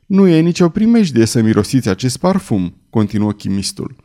Nu 0.08 0.28
e 0.28 0.40
nicio 0.40 0.70
primejdie 0.70 1.26
să 1.26 1.42
mirosiți 1.42 1.90
acest 1.90 2.18
parfum, 2.18 2.74
continuă 2.90 3.32
chimistul. 3.32 3.96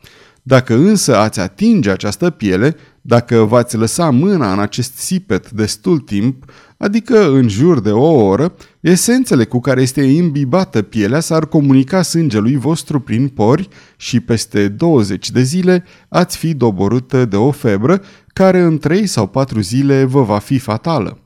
Dacă 0.41 0.75
însă 0.75 1.17
ați 1.17 1.39
atinge 1.39 1.89
această 1.89 2.29
piele, 2.29 2.75
dacă 3.01 3.37
v-ați 3.37 3.77
lăsa 3.77 4.09
mâna 4.09 4.53
în 4.53 4.59
acest 4.59 4.97
sipet 4.97 5.51
destul 5.51 5.99
timp, 5.99 6.45
adică 6.77 7.29
în 7.31 7.47
jur 7.47 7.79
de 7.79 7.91
o 7.91 8.25
oră, 8.25 8.55
esențele 8.79 9.45
cu 9.45 9.59
care 9.59 9.81
este 9.81 10.01
imbibată 10.01 10.81
pielea 10.81 11.19
s-ar 11.19 11.45
comunica 11.45 12.01
sângelui 12.01 12.55
vostru 12.55 12.99
prin 12.99 13.27
pori 13.27 13.67
și 13.97 14.19
peste 14.19 14.67
20 14.67 15.31
de 15.31 15.41
zile 15.41 15.83
ați 16.09 16.37
fi 16.37 16.53
doborută 16.53 17.25
de 17.25 17.35
o 17.35 17.51
febră 17.51 18.01
care 18.27 18.59
în 18.59 18.77
3 18.77 19.07
sau 19.07 19.27
4 19.27 19.59
zile 19.59 20.03
vă 20.03 20.23
va 20.23 20.39
fi 20.39 20.59
fatală. 20.59 21.22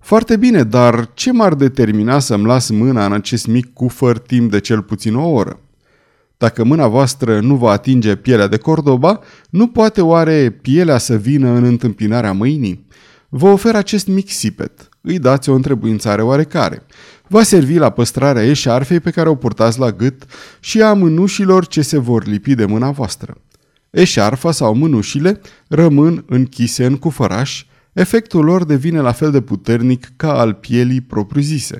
Foarte 0.00 0.36
bine, 0.36 0.62
dar 0.62 1.10
ce 1.14 1.32
m-ar 1.32 1.54
determina 1.54 2.18
să-mi 2.18 2.44
las 2.44 2.70
mâna 2.70 3.06
în 3.06 3.12
acest 3.12 3.46
mic 3.46 3.72
cufăr 3.72 4.18
timp 4.18 4.50
de 4.50 4.60
cel 4.60 4.82
puțin 4.82 5.14
o 5.14 5.28
oră? 5.28 5.60
Dacă 6.36 6.64
mâna 6.64 6.86
voastră 6.86 7.40
nu 7.40 7.56
va 7.56 7.70
atinge 7.70 8.16
pielea 8.16 8.46
de 8.46 8.56
Cordoba, 8.56 9.20
nu 9.50 9.66
poate 9.66 10.00
oare 10.00 10.50
pielea 10.50 10.98
să 10.98 11.16
vină 11.16 11.48
în 11.48 11.64
întâmpinarea 11.64 12.32
mâinii? 12.32 12.86
Vă 13.28 13.48
ofer 13.48 13.74
acest 13.74 14.06
mic 14.06 14.30
sipet. 14.30 14.88
Îi 15.00 15.18
dați 15.18 15.48
o 15.48 15.54
întrebuințare 15.54 16.22
oarecare. 16.22 16.82
Va 17.28 17.42
servi 17.42 17.76
la 17.76 17.90
păstrarea 17.90 18.44
eșarfei 18.44 19.00
pe 19.00 19.10
care 19.10 19.28
o 19.28 19.34
purtați 19.34 19.78
la 19.78 19.92
gât 19.92 20.22
și 20.60 20.82
a 20.82 20.92
mânușilor 20.92 21.66
ce 21.66 21.82
se 21.82 21.98
vor 21.98 22.26
lipi 22.26 22.54
de 22.54 22.64
mâna 22.64 22.90
voastră. 22.90 23.36
Eșarfa 23.90 24.52
sau 24.52 24.74
mânușile 24.74 25.40
rămân 25.68 26.24
închise 26.26 26.84
în 26.84 26.96
cufăraș, 26.96 27.64
efectul 27.92 28.44
lor 28.44 28.64
devine 28.64 29.00
la 29.00 29.12
fel 29.12 29.30
de 29.30 29.40
puternic 29.40 30.12
ca 30.16 30.38
al 30.38 30.54
pielii 30.54 31.00
propriu-zise. 31.00 31.78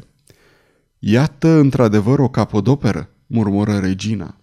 Iată 0.99 1.49
într-adevăr 1.49 2.19
o 2.19 2.29
capodoperă, 2.29 3.09
murmură 3.27 3.79
regina. 3.79 4.37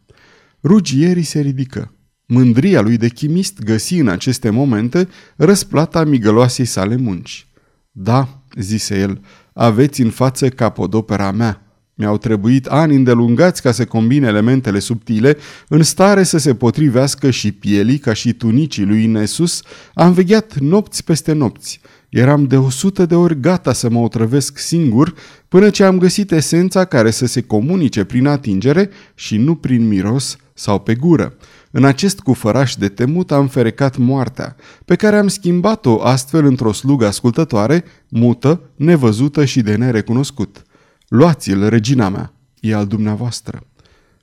Rugierii 0.64 1.24
se 1.24 1.40
ridică. 1.40 1.92
Mândria 2.26 2.82
lui 2.82 2.98
de 2.98 3.08
chimist 3.08 3.60
găsi 3.60 3.96
în 3.96 4.08
aceste 4.08 4.50
momente 4.50 5.08
răsplata 5.36 6.04
migăloasei 6.04 6.66
sale 6.66 6.96
munci. 6.96 7.48
Da, 7.92 8.42
zise 8.56 9.00
el, 9.00 9.22
aveți 9.54 10.02
în 10.02 10.10
față 10.10 10.50
capodopera 10.50 11.32
mea. 11.32 11.67
Mi-au 12.00 12.18
trebuit 12.18 12.66
ani 12.66 12.96
îndelungați 12.96 13.62
ca 13.62 13.72
să 13.72 13.86
combine 13.86 14.28
elementele 14.28 14.80
subtile, 14.80 15.38
în 15.68 15.84
stare 15.84 16.24
să 16.24 16.38
se 16.38 16.56
potrivească 16.56 17.30
și 17.30 17.52
pielii 17.52 17.98
ca 17.98 18.14
și 18.14 18.34
tunicii 18.34 18.86
lui 18.86 19.06
Nesus, 19.06 19.62
am 19.94 20.12
vegheat 20.12 20.58
nopți 20.58 21.04
peste 21.04 21.32
nopți. 21.34 21.80
Eram 22.10 22.44
de 22.44 22.58
o 22.58 22.70
sută 22.70 23.06
de 23.06 23.16
ori 23.16 23.40
gata 23.40 23.74
să 23.74 23.90
mă 23.90 24.00
otrăvesc 24.00 24.58
singur 24.58 25.14
până 25.48 25.70
ce 25.70 25.84
am 25.84 25.98
găsit 25.98 26.32
esența 26.32 26.86
care 26.86 27.12
să 27.12 27.26
se 27.26 27.42
comunice 27.42 28.04
prin 28.04 28.28
atingere 28.28 28.90
și 29.16 29.38
nu 29.38 29.56
prin 29.56 29.88
miros 29.88 30.38
sau 30.54 30.80
pe 30.80 30.96
gură. 30.96 31.34
În 31.72 31.84
acest 31.84 32.20
cufăraș 32.20 32.76
de 32.76 32.88
temut 32.88 33.32
am 33.32 33.48
ferecat 33.48 33.98
moartea, 33.98 34.56
pe 34.86 34.96
care 34.96 35.18
am 35.18 35.28
schimbat-o 35.28 36.02
astfel 36.02 36.46
într-o 36.46 36.72
slugă 36.72 37.06
ascultătoare, 37.06 37.84
mută, 38.08 38.62
nevăzută 38.76 39.46
și 39.46 39.62
de 39.62 39.76
nerecunoscut. 39.76 40.67
Luați-l, 41.08 41.70
regina 41.70 42.10
mea, 42.10 42.34
e 42.60 42.76
al 42.76 42.88
dumneavoastră. 42.88 43.68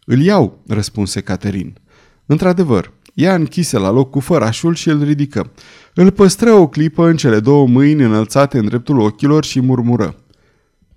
Îl 0.05 0.21
iau, 0.21 0.63
răspunse 0.67 1.21
Caterin. 1.21 1.79
Într-adevăr, 2.27 2.93
ea 3.15 3.35
închise 3.35 3.79
la 3.79 3.91
loc 3.91 4.11
cu 4.11 4.21
fărașul 4.21 4.75
și 4.75 4.89
îl 4.89 5.03
ridică. 5.03 5.53
Îl 5.95 6.11
păstră 6.11 6.53
o 6.53 6.69
clipă 6.69 7.07
în 7.07 7.17
cele 7.17 7.41
două 7.41 7.67
mâini 7.67 8.03
înălțate 8.03 8.59
în 8.59 8.65
dreptul 8.65 8.99
ochilor 8.99 9.45
și 9.45 9.61
murmură. 9.61 10.17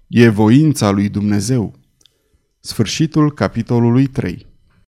E 0.07 0.29
voința 0.29 0.89
lui 0.89 1.09
Dumnezeu. 1.09 1.73
Sfârșitul 2.59 3.33
capitolului 3.33 4.05
3 4.05 4.46